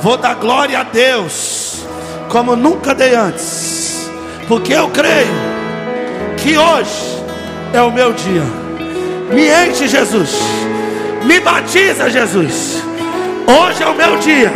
Vou 0.00 0.16
dar 0.16 0.36
glória 0.36 0.80
a 0.80 0.82
Deus, 0.82 1.82
como 2.30 2.56
nunca 2.56 2.94
dei 2.94 3.14
antes, 3.14 4.10
porque 4.48 4.72
eu 4.72 4.88
creio 4.88 5.34
que 6.38 6.56
hoje 6.56 7.22
é 7.74 7.82
o 7.82 7.92
meu 7.92 8.14
dia. 8.14 8.44
Me 9.30 9.48
enche, 9.68 9.86
Jesus. 9.86 10.38
Me 11.26 11.38
batiza, 11.38 12.08
Jesus. 12.08 12.82
Hoje 13.46 13.82
é 13.82 13.86
o 13.86 13.94
meu 13.94 14.16
dia. 14.16 14.50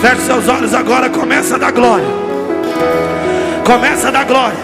Feche 0.00 0.22
seus 0.22 0.46
olhos 0.46 0.72
agora. 0.72 1.10
Começa 1.10 1.56
a 1.56 1.58
dar 1.58 1.72
glória. 1.72 2.27
Começa 3.64 4.08
a 4.08 4.10
dar 4.10 4.24
glória. 4.24 4.58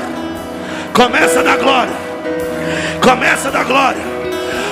Começa 0.92 1.40
a 1.40 1.42
dar 1.42 1.56
glória. 1.58 1.94
Começa 3.00 3.48
a 3.48 3.50
dar 3.50 3.64
glória. 3.64 4.02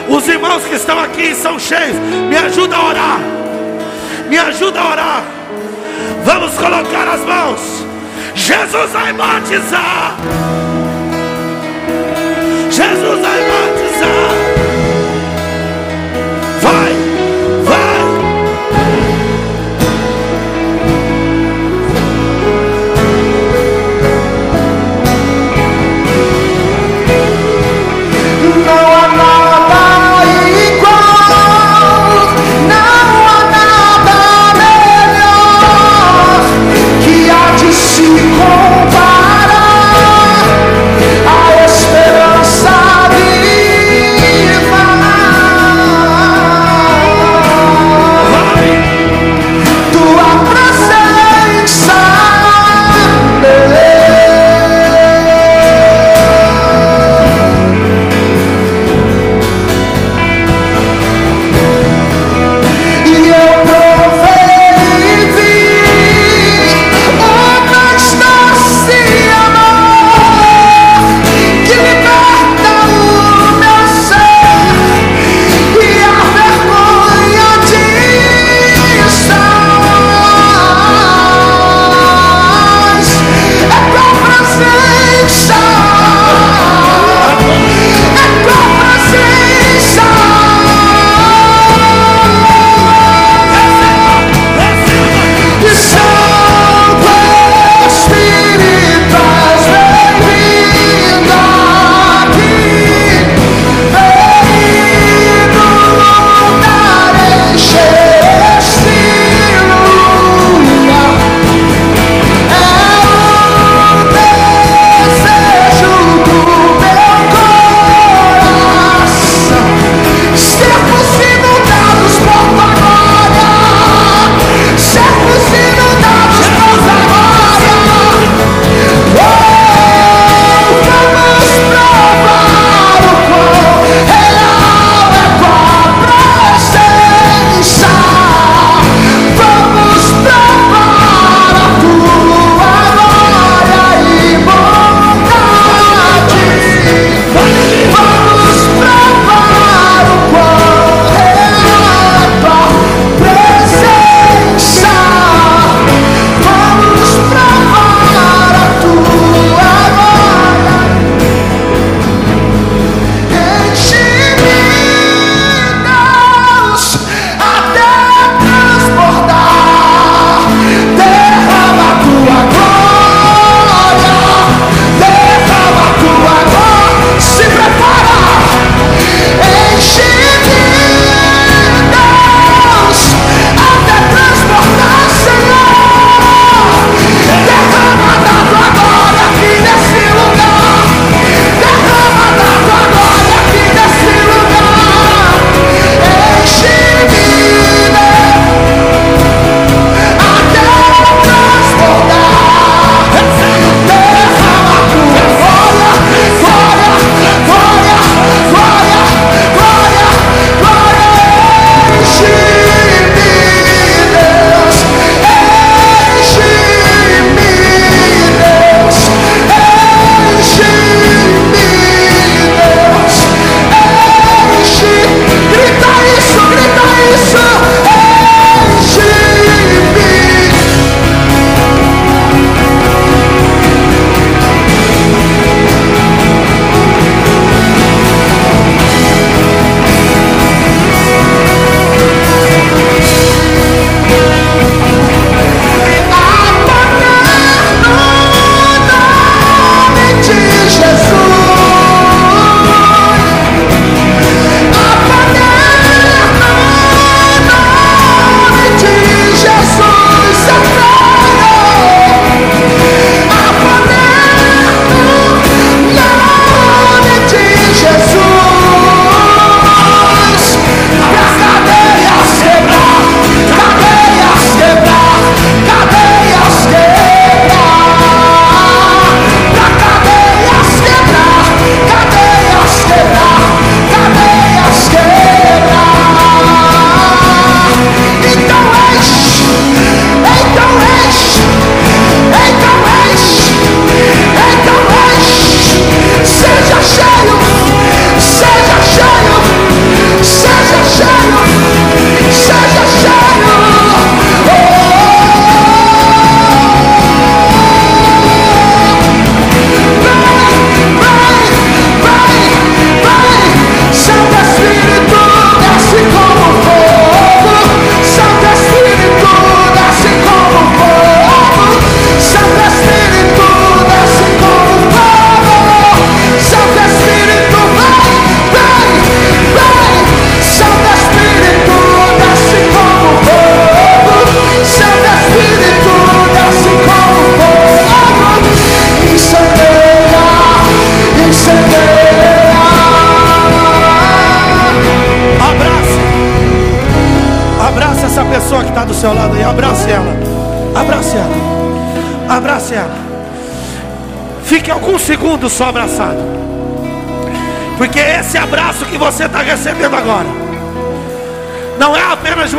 Os 0.09 0.26
irmãos 0.26 0.64
que 0.64 0.74
estão 0.74 0.99
aqui 0.99 1.34
são 1.34 1.59
cheios. 1.59 1.97
Me 2.28 2.36
ajuda 2.36 2.76
a 2.76 2.86
orar. 2.86 3.20
Me 4.28 4.38
ajuda 4.38 4.80
a 4.80 4.90
orar. 4.90 5.24
Vamos 6.24 6.55
colocar 6.55 7.09
as 7.09 7.20
mãos. 7.20 7.84
Jesus 8.34 8.90
vai 8.93 9.12
batizar. 9.12 10.16
Jesus 12.70 13.20
vai 13.20 13.40
batizar. 13.40 14.41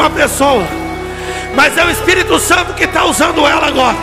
Uma 0.03 0.09
pessoa, 0.09 0.67
mas 1.55 1.77
é 1.77 1.85
o 1.85 1.89
Espírito 1.89 2.37
Santo 2.37 2.73
que 2.73 2.83
está 2.83 3.05
usando 3.05 3.47
ela 3.47 3.67
agora. 3.67 3.95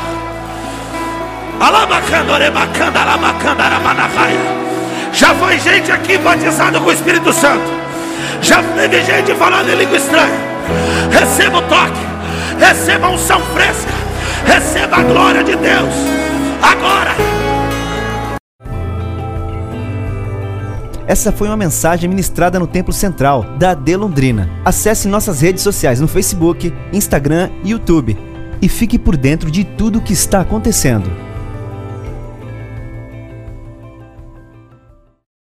Já 5.13 5.35
foi 5.35 5.59
gente 5.59 5.93
aqui 5.93 6.17
batizada 6.17 6.81
com 6.81 6.87
o 6.87 6.93
Espírito 6.93 7.31
Santo. 7.35 7.71
Já 8.41 8.63
teve 8.63 9.05
gente 9.05 9.35
falando 9.35 9.69
em 9.69 9.75
língua 9.75 9.99
estranha. 9.99 10.41
Receba 11.11 11.59
o 11.59 11.63
toque, 11.63 12.01
receba 12.59 13.07
a 13.07 13.11
unção 13.11 13.41
fresca, 13.53 13.93
receba 14.47 14.97
a 14.97 15.03
glória 15.03 15.45
de 15.45 15.55
Deus. 15.55 15.95
Agora. 16.63 17.30
Essa 21.11 21.33
foi 21.33 21.49
uma 21.49 21.57
mensagem 21.57 22.09
ministrada 22.09 22.57
no 22.57 22.69
Templo 22.69 22.93
Central 22.93 23.43
da 23.59 23.73
AD 23.73 23.97
Londrina. 23.97 24.49
Acesse 24.65 25.09
nossas 25.09 25.41
redes 25.41 25.61
sociais 25.61 26.01
no 26.01 26.07
Facebook, 26.07 26.73
Instagram 26.93 27.51
e 27.65 27.71
YouTube 27.71 28.17
e 28.63 28.69
fique 28.69 28.97
por 28.97 29.17
dentro 29.17 29.51
de 29.51 29.65
tudo 29.65 29.99
o 29.99 30.03
que 30.03 30.13
está 30.13 30.41
acontecendo. 30.41 31.11